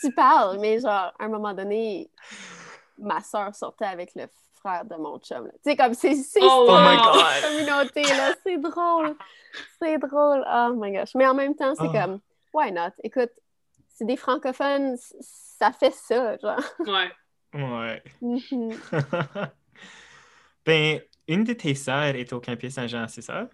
[0.00, 2.10] Tu parles, mais genre, à un moment donné,
[2.98, 4.26] ma soeur sortait avec le
[4.60, 5.50] frère de mon chum.
[5.64, 6.66] Tu sais, comme c'est c'est Oh,
[7.42, 8.34] communauté, là.
[8.42, 9.16] C'est drôle.
[9.80, 10.44] C'est drôle.
[10.46, 11.14] Oh my gosh.
[11.14, 11.92] Mais en même temps, c'est Oh.
[11.92, 12.20] comme,
[12.52, 12.90] why not?
[13.02, 13.30] Écoute,
[13.88, 16.60] c'est des francophones, ça fait ça, genre.
[16.80, 17.12] Ouais.
[17.54, 18.02] ouais.
[18.20, 18.72] Mhm.
[20.66, 23.48] ben, une de tes sœurs est au campus Saint-Jean, c'est ça?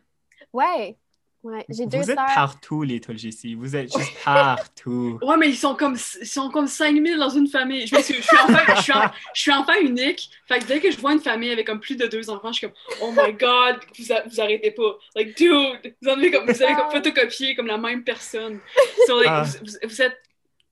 [0.53, 0.97] ouais.
[1.43, 1.65] Ouais.
[1.71, 2.35] J'ai deux Vous êtes sœurs.
[2.35, 3.55] partout, les Tulgisi.
[3.55, 5.19] Vous êtes juste partout.
[5.23, 7.87] Ouais, mais ils sont comme, ils sont comme 5000 dans une famille.
[7.87, 10.31] Je, suis enfant, je, suis en- je suis enfant unique.
[10.47, 12.59] Fait que dès que je vois une famille avec comme plus de deux enfants, je
[12.59, 14.99] suis comme, oh my god, vous, a- vous arrêtez pas.
[15.17, 18.59] Like, dude, vous, en avez comme, vous avez comme photocopié comme la même personne.
[19.07, 19.43] So, like, Ah.
[19.45, 20.19] vous, vous- vous êtes,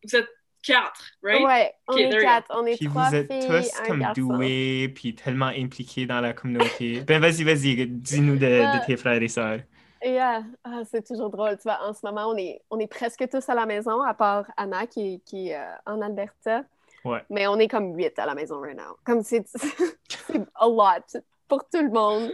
[0.05, 0.29] vous êtes
[0.63, 1.43] quatre, right?
[1.47, 2.47] Ouais, on Ok, est quatre.
[2.55, 4.21] On est Puis trois vous êtes filles, tous un comme garçon.
[4.21, 7.01] doués, puis tellement impliqués dans la communauté.
[7.07, 8.41] Ben, vas-y, vas-y, dis-nous de,
[8.81, 9.61] de tes frères et sœurs.
[10.05, 10.45] Yeah.
[10.65, 11.57] Ah, c'est toujours drôle.
[11.57, 14.15] Tu vois, en ce moment, on est, on est presque tous à la maison, à
[14.15, 16.63] part Anna qui, est- qui est euh, en Alberta.
[17.05, 17.25] Ouais.
[17.31, 18.97] Mais on est comme huit à la maison right now.
[19.05, 22.31] Comme c'est c'est a lot pour tout le monde.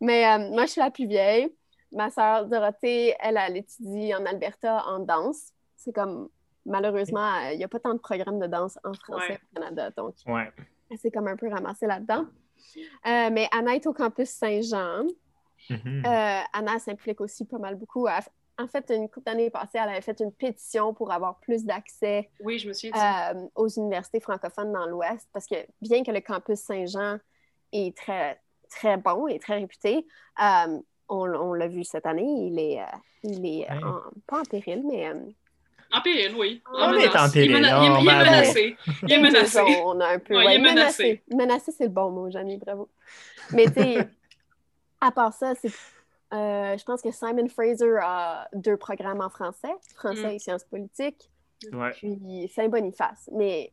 [0.00, 1.52] Mais euh, moi, je suis la plus vieille.
[1.92, 5.52] Ma sœur Dorothée, elle, elle étudie en Alberta en danse.
[5.76, 6.28] C'est comme,
[6.64, 9.40] malheureusement, euh, il n'y a pas tant de programmes de danse en français Ouais.
[9.52, 9.90] au Canada.
[9.96, 10.52] Donc, Ouais.
[10.90, 12.26] elle s'est comme un peu ramassée là-dedans.
[13.06, 15.06] Euh, mais Anna est au campus Saint-Jean.
[15.70, 16.02] Mhm.
[16.06, 18.06] Euh, Anna s'implique aussi pas mal beaucoup.
[18.58, 22.28] En fait, une couple d'années passées, elle avait fait une pétition pour avoir plus d'accès
[22.40, 22.98] Oui, je me suis dit.
[22.98, 27.18] euh, aux universités francophones dans l'Ouest, parce que bien que le campus Saint-Jean
[27.72, 30.06] est très, très bon et très réputé,
[30.42, 30.78] euh,
[31.08, 32.84] on, on l'a vu cette année, il est, euh,
[33.22, 33.82] il est Ouais.
[33.84, 35.14] en- pas en péril, mais euh,
[35.92, 36.62] En péril, oui.
[36.74, 37.04] On menace.
[37.04, 38.76] est en péril, Il mena- il est- on il est va menacé.
[39.04, 39.60] Il est menacé.
[39.86, 40.36] on a un peu.
[40.36, 41.02] Ouais, ouais, il est menacé.
[41.04, 41.22] menacé.
[41.34, 42.88] Menacé, c'est le bon mot, Janie, bravo.
[43.52, 44.08] Mais tu sais,
[45.00, 45.68] à part ça, c'est.
[46.32, 50.34] euh, je pense que Simon Fraser a deux programmes en français, français Mm.
[50.34, 51.30] et sciences politiques,
[51.72, 51.90] Ouais.
[51.92, 53.28] puis Saint-Boniface.
[53.32, 53.72] Mais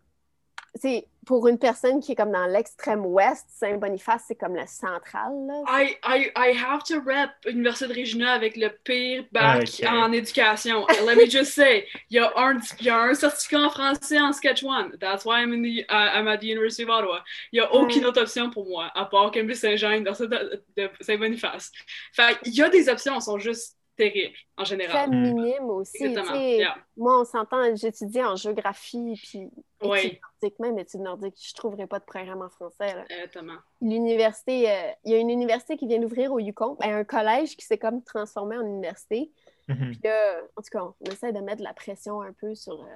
[0.76, 5.34] c'est pour une personne qui est comme dans l'extrême ouest, Saint-Boniface, c'est comme le central.
[5.46, 5.64] Là.
[5.68, 10.86] I, I, I have to rep Université de Regina avec le pire bac en éducation.
[11.06, 14.20] Let me just say, il y, a un, il y a un certificat en français
[14.22, 14.92] en Saskatchewan.
[15.02, 17.24] That's why I'm, in the, uh, I'm at the University of Ottawa.
[17.52, 20.90] Il n'y a aucune autre option pour moi, à part Campus Saint-Jean, Université de, de
[21.02, 21.72] Saint-Boniface.
[22.14, 25.10] Fait il y a des options, elles sont juste terribles, en Très général.
[25.10, 26.06] minime aussi.
[26.06, 26.76] Yeah.
[26.96, 29.50] Moi, on s'entend, j'étudie en géographie, puis
[29.84, 30.00] Oui.
[30.00, 32.96] études nordiques, même études nordiques, je ne trouverais pas de programme en français.
[32.96, 33.04] là.
[33.10, 33.58] Exactement.
[33.82, 37.56] l'université, euh, il y a une université qui vient d'ouvrir au Yukon, ben, un collège
[37.56, 39.32] qui s'est comme transformé en université.
[39.68, 39.92] Mhm.
[39.92, 42.74] Puis là, en tout cas, on essaie de mettre de la pression un peu sur,
[42.82, 42.96] euh,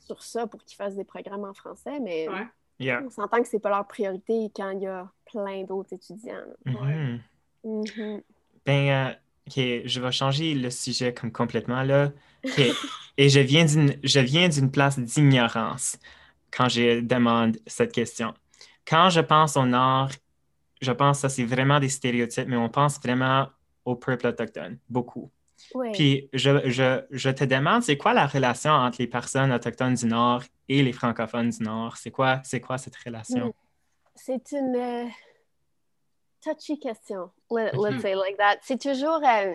[0.00, 2.46] sur ça pour qu'ils fassent des programmes en français, mais Ouais.
[2.78, 3.02] Yeah.
[3.04, 6.44] on s'entend que c'est pas leur priorité quand il y a plein d'autres étudiants.
[6.64, 7.20] Mhm.
[7.64, 8.22] Mhm.
[8.66, 9.10] Ben, euh,
[9.48, 12.10] ok, je vais changer le sujet comme complètement là.
[12.44, 12.60] Ok.
[13.18, 15.98] Et je viens d'une, je viens d'une place d'ignorance
[16.50, 18.34] quand je demande cette question.
[18.86, 20.10] Quand je pense au Nord,
[20.80, 23.48] je pense que c'est vraiment des stéréotypes, mais on pense vraiment
[23.84, 25.30] au peuple autochtone, beaucoup.
[25.92, 30.06] Puis je, je, je te demande, c'est quoi la relation entre les personnes autochtones du
[30.06, 31.96] Nord et les francophones du Nord?
[31.96, 33.54] C'est quoi, c'est quoi cette relation?
[34.16, 35.06] C'est une euh,
[36.42, 37.70] touchy question, Ok.
[37.74, 38.56] let's say like that.
[38.62, 39.54] C'est toujours, euh,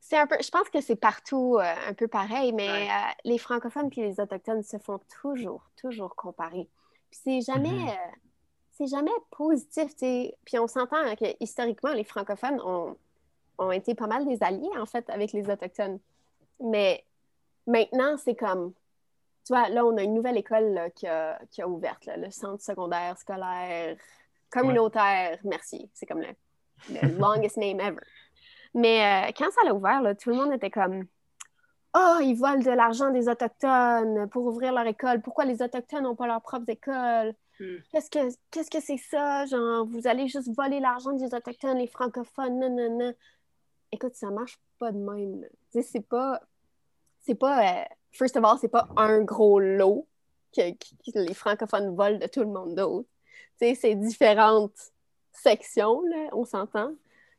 [0.00, 2.88] c'est un peu, je pense que c'est partout euh, un peu pareil, mais Ouais.
[2.88, 6.68] euh, les francophones puis les autochtones se font toujours, toujours comparer.
[7.10, 7.88] Puis c'est jamais, Mhm.
[7.88, 8.16] euh,
[8.72, 10.38] c'est jamais positif, tu sais.
[10.44, 12.96] Puis on s'entend hein, que historiquement, les francophones ont,
[13.58, 15.98] ont été pas mal des alliés en fait avec les autochtones.
[16.60, 17.04] Mais
[17.66, 18.72] maintenant, c'est comme,
[19.44, 22.16] tu vois, là, on a une nouvelle école là, qui, a, qui a ouverte, là,
[22.16, 23.96] le centre secondaire scolaire
[24.50, 25.88] communautaire Mercier.
[25.92, 26.28] C'est comme le,
[26.88, 28.00] le longest name ever.
[28.74, 31.04] Mais euh, quand ça l'a ouvert, là, tout le monde était comme
[31.96, 35.22] Oh, ils volent de l'argent des Autochtones pour ouvrir leur école.
[35.22, 37.34] Pourquoi les Autochtones n'ont pas leurs propres écoles?
[37.58, 37.76] Hmm.
[37.90, 38.18] Qu'est-ce que
[38.50, 39.46] qu'est-ce que c'est ça?
[39.46, 43.14] Genre, vous allez juste voler l'argent des Autochtones, les francophones, non, non, non.
[43.90, 45.46] Écoute, ça marche pas de même.
[45.70, 46.40] c'est pas.
[47.20, 47.80] C'est pas.
[47.80, 50.06] euh, first of all, c'est pas un gros lot
[50.54, 50.60] que,
[51.14, 53.08] les francophones volent de tout le monde d'autre.
[53.56, 54.92] C'est différentes
[55.32, 56.92] sections, là, on s'entend,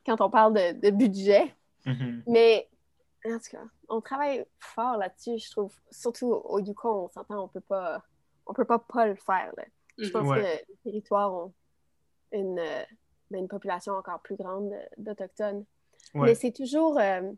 [0.09, 1.53] quand on parle de, de budget.
[1.85, 2.23] Mhm.
[2.27, 2.67] Mais
[3.25, 5.73] en tout cas, on travaille fort là-dessus, je trouve.
[5.91, 8.01] Surtout au Yukon, on s'entend, on peut pas.
[8.47, 9.51] On peut pas pas le faire.
[9.57, 9.63] là.
[9.99, 10.11] Je Mhm.
[10.11, 10.41] pense Ouais.
[10.65, 11.53] que les territoires ont
[12.31, 12.83] une, euh,
[13.29, 15.65] ben, une population encore plus grande de- d'Autochtones.
[16.15, 16.29] Ouais.
[16.29, 17.31] Mais c'est toujours, euh,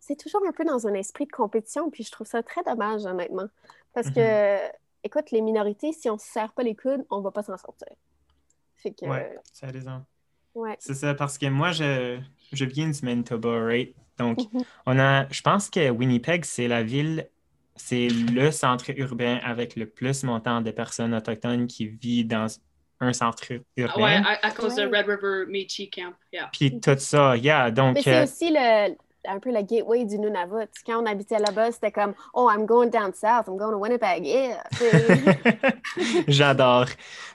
[0.00, 3.04] c'est toujours un peu dans un esprit de compétition, puis je trouve ça très dommage,
[3.06, 3.46] honnêtement.
[3.92, 4.58] Parce que,
[5.04, 7.88] écoute, les minorités, si on se serre pas les coudes, on va pas s'en sortir.
[8.76, 10.04] Fait que, Ouais, tu as raison.
[10.54, 10.76] Ouais.
[10.78, 12.18] C'est ça, parce que moi, je,
[12.52, 13.94] je viens du Manitoba, right?
[14.18, 14.64] Donc, Mhm.
[14.86, 17.28] on a, je pense que Winnipeg, c'est la ville,
[17.76, 22.46] c'est le centre urbain avec le plus montant de personnes autochtones qui vivent dans
[23.00, 24.02] un centre Ah urbain.
[24.02, 24.86] Ouais, à, à cause Ouais.
[24.88, 26.14] de Red River Meechee Camp.
[26.32, 26.48] Yeah.
[26.52, 27.70] Puis tout ça, yeah.
[27.70, 28.94] Donc, Mais c'est euh, aussi le,
[29.26, 30.68] un peu le gateway du Nunavut.
[30.86, 34.24] Quand on habitait là-bas, c'était comme Oh, I'm going down south, I'm going to Winnipeg.
[34.26, 34.62] Yeah!
[36.28, 36.86] J'adore.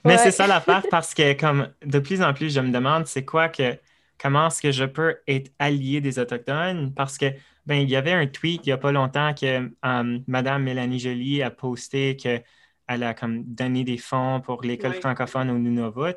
[0.04, 0.18] Mais Ouais.
[0.18, 3.50] c'est ça l'affaire parce que comme de plus en plus, je me demande c'est quoi
[3.50, 3.78] que
[4.22, 6.94] comment est-ce que je peux être allié des Autochtones?
[6.94, 7.26] Parce que
[7.66, 11.00] ben il y avait un tweet il y a pas longtemps que euh, Madame Mélanie
[11.00, 12.42] Joly a posté que
[12.88, 15.02] elle a comme donné des fonds pour l'école Oui.
[15.02, 16.16] francophone au Nunavut.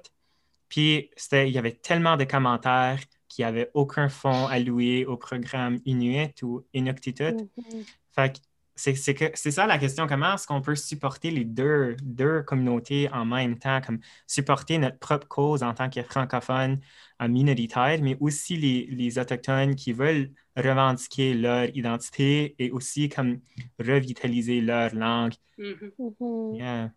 [0.69, 2.99] Puis c'était il y avait tellement de commentaires
[3.41, 7.33] qu'il n'y avait aucun fonds alloué au programme Inuit ou Inuktitut.
[7.33, 7.85] Mhm.
[8.15, 8.39] Fait que
[8.77, 10.07] c'est c'est que- c'est ça la question.
[10.07, 14.99] Comment est-ce qu'on peut supporter les deux, deux communautés en même temps, comme supporter notre
[14.99, 16.81] propre cause en tant que francophone
[17.23, 23.41] euh, minoritaire, mais aussi les, les Autochtones qui veulent revendiquer leur identité et aussi comme
[23.79, 25.35] revitaliser leur langue.
[25.59, 25.93] Mhm.
[25.99, 26.55] Mhm.
[26.57, 26.93] Yeah.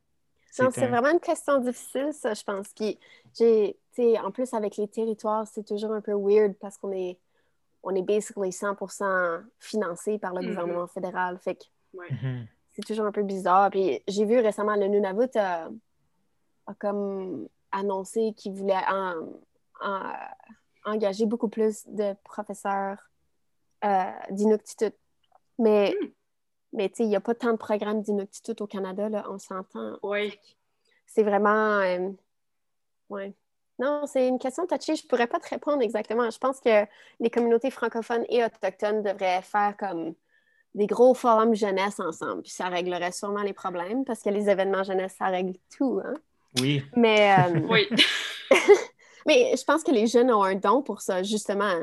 [0.74, 2.70] C'est un- vraiment une question difficile, ça, je pense.
[2.76, 3.00] Puis,
[3.38, 6.92] j'ai, tu sais, en plus, avec les territoires, c'est toujours un peu weird parce qu'on
[6.92, 7.18] est,
[7.82, 10.50] on est basically 100% financé par le Mhm.
[10.50, 11.38] gouvernement fédéral.
[11.40, 11.64] Fait que
[11.94, 12.08] Ouais.
[12.12, 12.48] Mhm.
[12.74, 13.70] c'est toujours un peu bizarre.
[13.72, 15.70] Puis, j'ai vu récemment, le Nunavut a,
[16.68, 19.28] a comme annoncé qu'il voulait en-
[19.82, 20.14] en-
[20.86, 22.98] engager beaucoup plus de professeurs
[23.84, 24.94] euh, d'Inuktitut.
[25.60, 26.08] Mais, Hmm.
[26.74, 29.38] Mais tu sais, il n'y a pas tant de programmes d'Inuktitut au Canada, là, on
[29.40, 30.38] s'entend Ouais.
[31.06, 31.80] c'est vraiment.
[31.80, 32.10] euh,
[33.10, 33.34] ouais.
[33.80, 34.96] Non, c'est une question touchée.
[34.96, 36.30] Je pourrais pas te répondre exactement.
[36.30, 36.86] Je pense que
[37.20, 40.14] les communautés francophones et autochtones devraient faire comme
[40.76, 42.44] des gros forums jeunesse ensemble.
[42.44, 46.02] Puis ça réglerait sûrement les problèmes parce que les événements jeunesse, ça règle tout.
[46.06, 46.14] Hein?
[46.62, 46.84] Oui.
[46.96, 47.88] Mais, euh, Oui.
[49.26, 51.74] mais je pense que les jeunes ont un don pour ça, justement.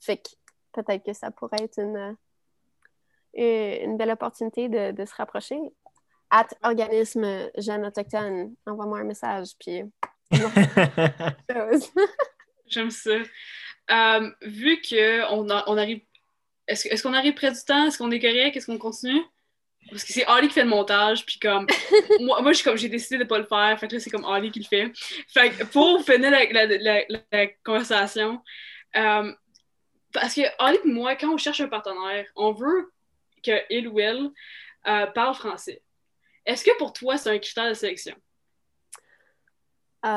[0.00, 0.30] Fait que
[0.72, 2.12] peut-être que ça pourrait être une, euh,
[3.36, 5.58] une belle opportunité de, de se rapprocher.
[6.30, 9.82] At organisme jeune autochtone, envoie-moi un message, puis.
[12.66, 13.10] J'aime ça.
[13.90, 16.00] Euh, vu qu'on on arrive.
[16.66, 17.86] Est-ce qu'on arrive près du temps?
[17.86, 18.56] Est-ce qu'on est correct?
[18.56, 19.20] Est-ce qu'on continue?
[19.90, 21.66] Parce que c'est Ali qui fait le montage, puis comme.
[22.20, 24.08] moi, moi je suis comme j'ai décidé de pas le faire, fait que là, c'est
[24.10, 24.90] comme Ali qui le fait.
[25.28, 28.40] Fait que pour finir la, la, la, la- la conversation,
[28.96, 29.30] euh,
[30.10, 32.93] parce que Ali et moi, quand on cherche un partenaire, on veut
[33.44, 34.30] qu'il ou elle
[34.86, 35.82] euh, parle français.
[36.46, 38.14] Est-ce que pour toi, c'est un critère de sélection?
[40.04, 40.08] Euh,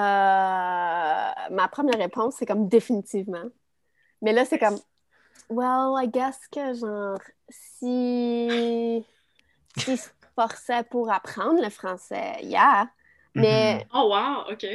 [1.52, 3.46] ma première réponse, c'est comme définitivement.
[4.22, 4.80] Mais là, c'est comme
[5.50, 9.06] well, I guess que genre, si.
[9.78, 12.90] si se forçait pour apprendre le français, yeah.
[13.34, 13.86] Mais.
[13.94, 14.66] Oh, wow, OK.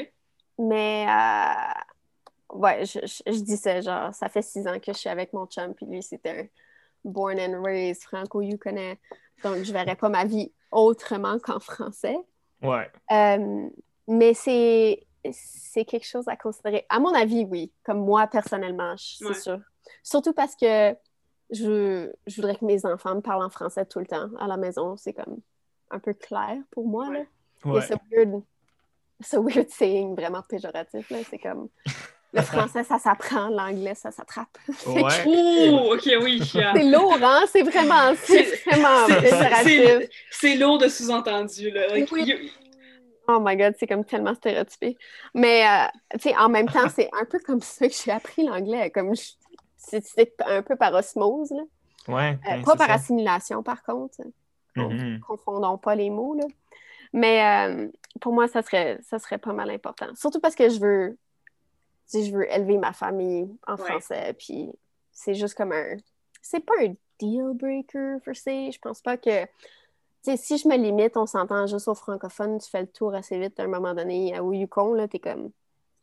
[0.59, 1.07] Mais.
[1.09, 5.11] euh, ouais, je, je, je dis ça, genre, ça fait six ans que je suis
[5.11, 6.47] avec mon chum, puis lui, c'était un
[7.05, 8.99] born and raised franco-yukonais.
[9.43, 12.17] Donc, je verrais pas ma vie autrement qu'en français.
[12.63, 12.91] Ouais.
[13.11, 13.69] Euh,
[14.09, 16.85] mais c'est c'est quelque chose à considérer.
[16.89, 17.73] À mon avis, oui.
[17.85, 19.35] Comme moi, personnellement, c'est Ouais.
[19.35, 19.59] sûr.
[20.03, 20.97] Surtout parce que
[21.51, 24.57] je, je voudrais que mes enfants me parlent en français tout le temps à la
[24.57, 24.97] maison.
[24.97, 25.39] C'est comme
[25.91, 27.09] un peu clair pour moi.
[27.13, 27.21] Là.
[27.65, 27.79] Ouais.
[27.79, 28.43] A ce weird,
[29.21, 31.09] ce weird saying vraiment péjoratif.
[31.11, 31.19] là.
[31.29, 31.69] C'est comme
[32.33, 34.57] le français, ça s'apprend, l'anglais, ça s'attrape.
[34.87, 35.03] Ouais.
[35.27, 36.41] Oh, OK, oui.
[36.55, 36.73] yeah.
[36.75, 37.43] C'est lourd, hein?
[37.51, 39.07] C'est vraiment, c'est vraiment
[40.31, 41.89] c'est- lourd de sous-entendu, là.
[41.89, 42.25] Like, Oui.
[42.25, 42.49] you-
[43.29, 44.97] Oh my god, c'est comme tellement stéréotypé.
[45.35, 48.45] Mais, euh, tu sais, en même temps, c'est un peu comme ça que j'ai appris
[48.45, 48.91] l'anglais.
[48.91, 49.33] Comme je-
[49.77, 51.63] c'est un peu par osmose, là.
[52.09, 52.31] Ouais.
[52.49, 52.95] Euh, ben, pas par ça.
[52.95, 54.17] assimilation, par contre.
[54.75, 55.21] Mhm.
[55.21, 56.47] Confondons pas les mots, là.
[57.13, 57.89] Mais euh,
[58.21, 60.07] pour moi, ça serait, ça serait pas mal important.
[60.15, 61.19] Surtout parce que je veux,
[62.07, 63.85] sais, je veux élever ma famille en Ouais.
[63.85, 64.35] français.
[64.39, 64.71] Puis
[65.13, 65.97] c'est juste comme un.
[66.41, 68.71] C'est pas un deal breaker, per se.
[68.73, 69.47] Je pense pas que.
[70.37, 73.59] Si je me limite, on s'entend juste aux francophones, tu fais le tour assez vite
[73.59, 74.39] à un moment donné.
[74.39, 75.51] Au Yukon, là, t'es comme.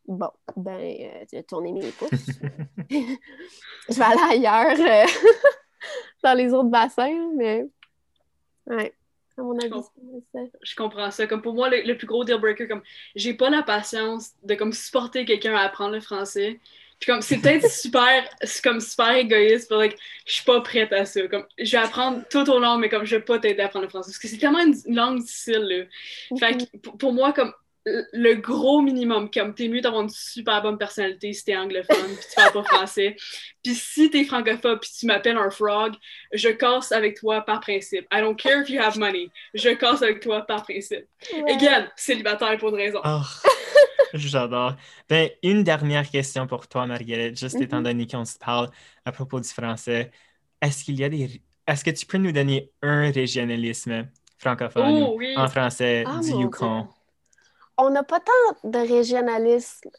[0.06, 2.10] Bon, ben, euh, tu as tourné mes pouces.
[2.90, 5.06] je vais aller ailleurs, euh,
[6.24, 7.66] dans les autres bassins, mais.
[8.66, 8.92] Ouais.
[9.40, 9.82] À mon avis,
[10.32, 10.40] ça.
[10.62, 11.26] Je comprends ça.
[11.26, 12.82] Comme pour moi, le, le plus gros deal breaker, comme
[13.16, 16.60] j'ai pas la patience de comme supporter quelqu'un à apprendre le français.
[17.00, 18.24] Puis comme c'est peut-être super,
[18.62, 21.26] comme super égoïste, mais like, je suis pas prête à ça.
[21.28, 23.86] Comme je vais apprendre tout au long, mais comme je vais pas t'aider à apprendre
[23.86, 24.10] le français.
[24.10, 25.88] Parce que c'est tellement une, langue difficile,
[26.30, 26.38] là.
[26.38, 27.54] Fait que pour, pour moi, comme
[27.86, 32.26] le- gros minimum, comme t'es mieux d'avoir une super bonne personnalité si t'es anglophone puis
[32.28, 33.16] tu parles pas français.
[33.62, 35.94] Puis si t'es francophone puis tu m'appelles un frog,
[36.32, 38.06] je casse avec toi par principe.
[38.12, 39.30] I don't care if you have money.
[39.54, 41.06] Je casse avec toi par principe.
[41.32, 41.52] Ouais.
[41.54, 43.00] Again, célibataire pour une raison.
[43.04, 43.20] Oh,
[44.14, 44.74] J'adore.
[45.08, 47.62] Ben, une dernière question pour toi, Marguerite, juste Mhm.
[47.62, 48.68] étant donné qu'on se parle
[49.04, 50.10] à propos du français.
[50.60, 51.40] Est-ce qu'il y a des.
[51.66, 55.32] Est-ce que tu peux nous donner un régionalisme francophone Oh oui.
[55.36, 56.80] en français Ah, du Yukon?
[56.82, 56.90] Dieu.
[57.80, 59.90] On n'a pas tant de régionalisme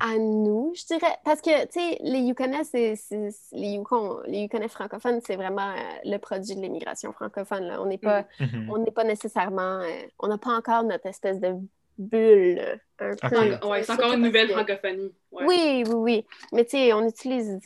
[0.00, 1.16] à nous, je dirais.
[1.24, 5.34] Parce que, tu sais, les Yukonais, c'est, c'est- c'est- les, Yukon, les Yukonais francophones, c'est
[5.36, 7.64] vraiment euh, le produit de l'immigration francophone.
[7.64, 7.82] là.
[7.82, 8.70] On n'est pas, Mhm.
[8.70, 9.80] on n'est pas nécessairement...
[9.80, 9.88] euh,
[10.20, 11.54] on n'a pas encore notre espèce de
[11.98, 13.14] bulle, là, un
[13.60, 13.66] peu.
[13.68, 15.12] Ouais, c'est encore une nouvelle que- francophonie.
[15.32, 15.44] Ouais.
[15.46, 16.26] Oui, oui, oui.
[16.52, 17.58] Mais tu sais, on utilise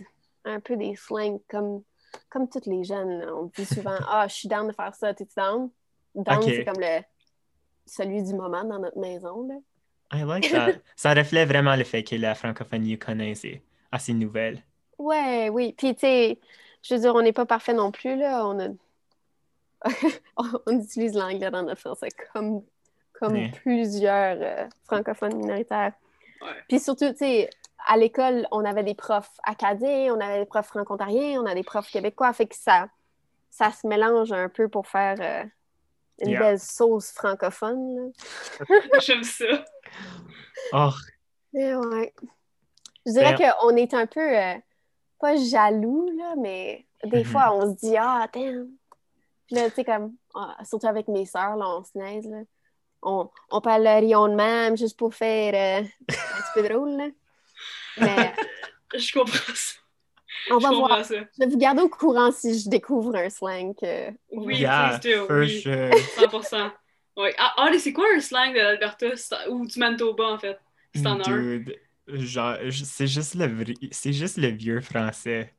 [0.46, 1.82] un peu des slangs comme,
[2.30, 3.18] comme toutes les jeunes.
[3.20, 3.34] là.
[3.34, 5.68] On dit souvent Ah, je suis down de faire ça, t'es-tu down?
[6.14, 7.02] Down, c'est comme le
[7.88, 9.46] celui du moment dans notre maison.
[9.46, 9.54] Là.
[10.12, 10.72] I like that.
[10.96, 14.62] Ça reflète vraiment le fait que la francophonie est assez nouvelle.
[14.98, 15.74] Ouais, oui.
[15.76, 16.38] Puis tu sais,
[16.82, 18.46] je veux dire, on n'est pas parfait non plus, là.
[18.46, 18.68] On a.
[20.66, 22.62] on utilise l'anglais dans notre français comme,
[23.12, 23.52] comme Ouais.
[23.62, 25.92] plusieurs euh, francophones minoritaires.
[26.42, 26.48] Ouais.
[26.68, 27.50] Puis surtout, tu sais,
[27.86, 31.62] à l'école, on avait des profs acadiens, on avait des profs franco-ontariens, on a des
[31.62, 32.32] profs québécois.
[32.32, 32.88] Fait que ça,
[33.50, 35.44] ça se mélange un peu pour faire euh,
[36.20, 36.40] une Yeah.
[36.40, 37.96] belle sauce francophone.
[37.96, 38.66] là.
[39.00, 39.64] J'aime ça.
[40.72, 40.90] Oh,
[41.52, 42.12] ouais.
[43.06, 44.54] Je dirais Ben- qu'on est un peu, euh,
[45.20, 47.24] pas jaloux, là, mais des Mhm.
[47.24, 48.68] fois, on se dit, ah, damn.
[49.46, 52.38] Puis là, tu sais, comme, ah, surtout avec mes sœurs, là, on se niaise, là.
[53.02, 56.96] On, on parle le rion de même juste pour faire euh, un petit peu drôle,
[56.96, 57.06] là.
[57.98, 58.34] Mais
[58.94, 59.74] Je comprends ça.
[60.50, 61.04] On Je va voir.
[61.04, 61.14] ça.
[61.38, 64.10] Je vais vous garder au courant si je découvre un slang que...
[64.32, 65.60] Oui, yeah, please do, for oui.
[65.62, 65.90] sure.
[66.16, 66.70] 100%.
[67.16, 67.34] Ouais.
[67.38, 69.06] Ah, ah, mais c'est quoi un slang de l'Alberta
[69.50, 70.58] ou du Manitoba, en fait?
[70.94, 71.22] C'est en un?
[71.22, 75.52] Dude, genre, c'est juste le vrai- c'est juste le vieux français.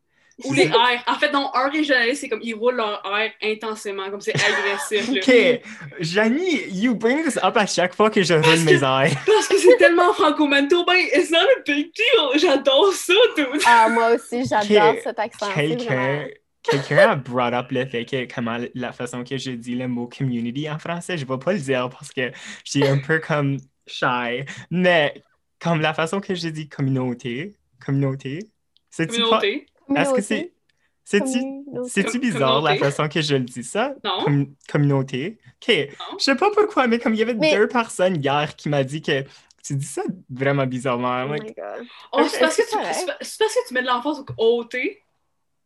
[0.45, 1.03] Ou les airs.
[1.07, 5.09] En fait, non, un régionaliste, c'est comme ils roulent leur air intensément, comme c'est agressif.
[5.19, 5.61] Ok,
[5.99, 9.15] Janie, you bring this up à chaque fois que je roule mes airs.
[9.25, 10.93] Parce que c'est tellement franco-manitobain.
[11.13, 12.39] It's not a big deal.
[12.39, 13.61] J'adore ça, dude.
[13.65, 15.47] Ah, moi aussi, j'adore cet accent.
[15.53, 16.27] c'est Quelqu'un
[16.61, 20.07] quelqu'un a brought up le fait que comment la façon que je dis le mot
[20.07, 22.31] community en français, je vais pas le dire parce que
[22.65, 25.23] je suis un peu comme shy, mais
[25.59, 28.39] comme la façon que je dis communauté, communauté,
[28.89, 29.39] c'est-tu pas...
[29.39, 29.65] Communauté.
[29.95, 30.51] Est-ce que c'est...
[31.87, 33.95] C'est-tu bizarre la façon que je le dis ça?
[34.03, 34.23] Non.
[34.23, 35.37] Com- communauté.
[35.61, 35.75] OK.
[35.99, 36.17] Non.
[36.19, 38.83] Je sais pas pourquoi, mais comme il y avait Mais- deux personnes hier qui m'a
[38.83, 39.23] dit que
[39.63, 41.25] tu dis ça vraiment bizarrement.
[41.27, 41.87] Oh like, my God.
[42.13, 42.93] Oh, c'est parce, que tu- correct.
[42.93, 44.75] c'est pa- c'est parce que tu mets de l'emphase au OT.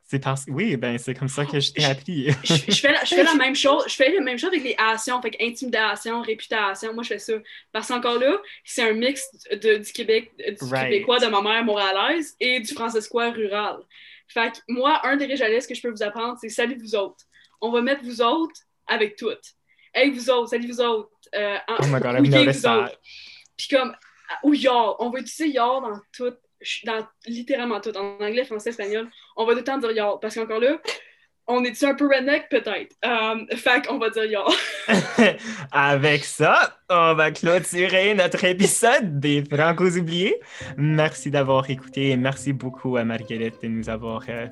[0.06, 2.30] c'est parce que oui, ben c'est comme ça que je t'ai Je- appris.
[2.44, 3.84] Je, je fais la, je fais la même chose.
[3.88, 6.94] Je fais la même chose avec les actions, fait que intimidation, réputation.
[6.94, 7.34] Moi, je fais ça.
[7.72, 10.90] Parce qu'encore là, c'est un mix de, du Québec, du Right.
[10.90, 13.78] québécois de ma mère montréalaise et du francescois rural.
[14.34, 17.24] Fait que moi, un des réjalistes que je peux vous apprendre, c'est salut vous autres.
[17.62, 19.44] On va mettre vous autres avec toutes.
[19.94, 21.10] Hey vous autres, salut vous autres.
[21.36, 22.80] Euh, en- Oh my god, I've ou yeah, noticed vous that.
[22.86, 23.00] autres.
[23.58, 23.96] Puis comme,
[24.44, 24.96] ou y'all.
[25.00, 26.34] On va utiliser y'all dans tout,
[26.86, 27.96] dans littéralement tout.
[27.96, 29.10] En anglais, français, espagnol.
[29.38, 30.18] On va tout le temps dire y'all.
[30.20, 30.80] Parce qu'encore là,
[31.48, 32.48] on est-tu un peu redneck?
[32.50, 32.96] Peut-être.
[33.04, 34.54] Um, fait qu'on va dire y'all.
[35.72, 40.36] Avec ça, on va clôturer notre épisode des Francos oubliés.
[40.78, 44.48] Merci d'avoir écouté et merci beaucoup à Marguerite de nous avoir euh,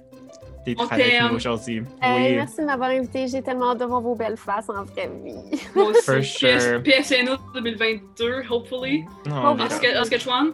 [0.65, 1.83] d'être On avec nous aujourd'hui.
[2.01, 3.27] Hey, oui, Merci de m'avoir invité.
[3.27, 5.61] J'ai tellement hâte de voir vos belles faces en vraie vie.
[5.75, 6.03] Moi aussi.
[6.03, 6.83] For sure.
[6.83, 9.05] PS, PSNO 2022, hopefully.
[9.27, 10.53] Oh, en Saskatchewan.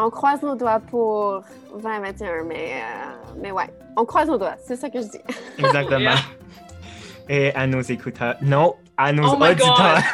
[0.00, 1.42] On croise nos doigts pour
[1.74, 5.20] 2021, mais, euh, mais ouais, on croise nos doigts, c'est ça que je dis.
[5.58, 5.98] Exactement.
[5.98, 6.14] Yeah.
[7.28, 10.02] Et à nos écouteurs, non, à nos Oh auditeurs.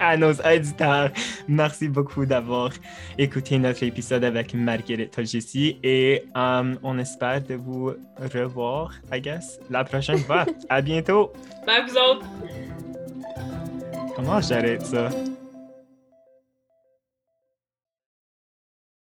[0.00, 1.10] À nos auditeurs,
[1.46, 2.70] merci beaucoup d'avoir
[3.18, 7.92] écouté notre épisode avec Marguerite Togissi et euh, on espère de vous
[8.32, 10.46] revoir, I guess, la prochaine fois.
[10.70, 11.34] à bientôt.
[11.66, 12.26] Bye, vous autres.
[14.16, 15.10] Comment j'arrête ça?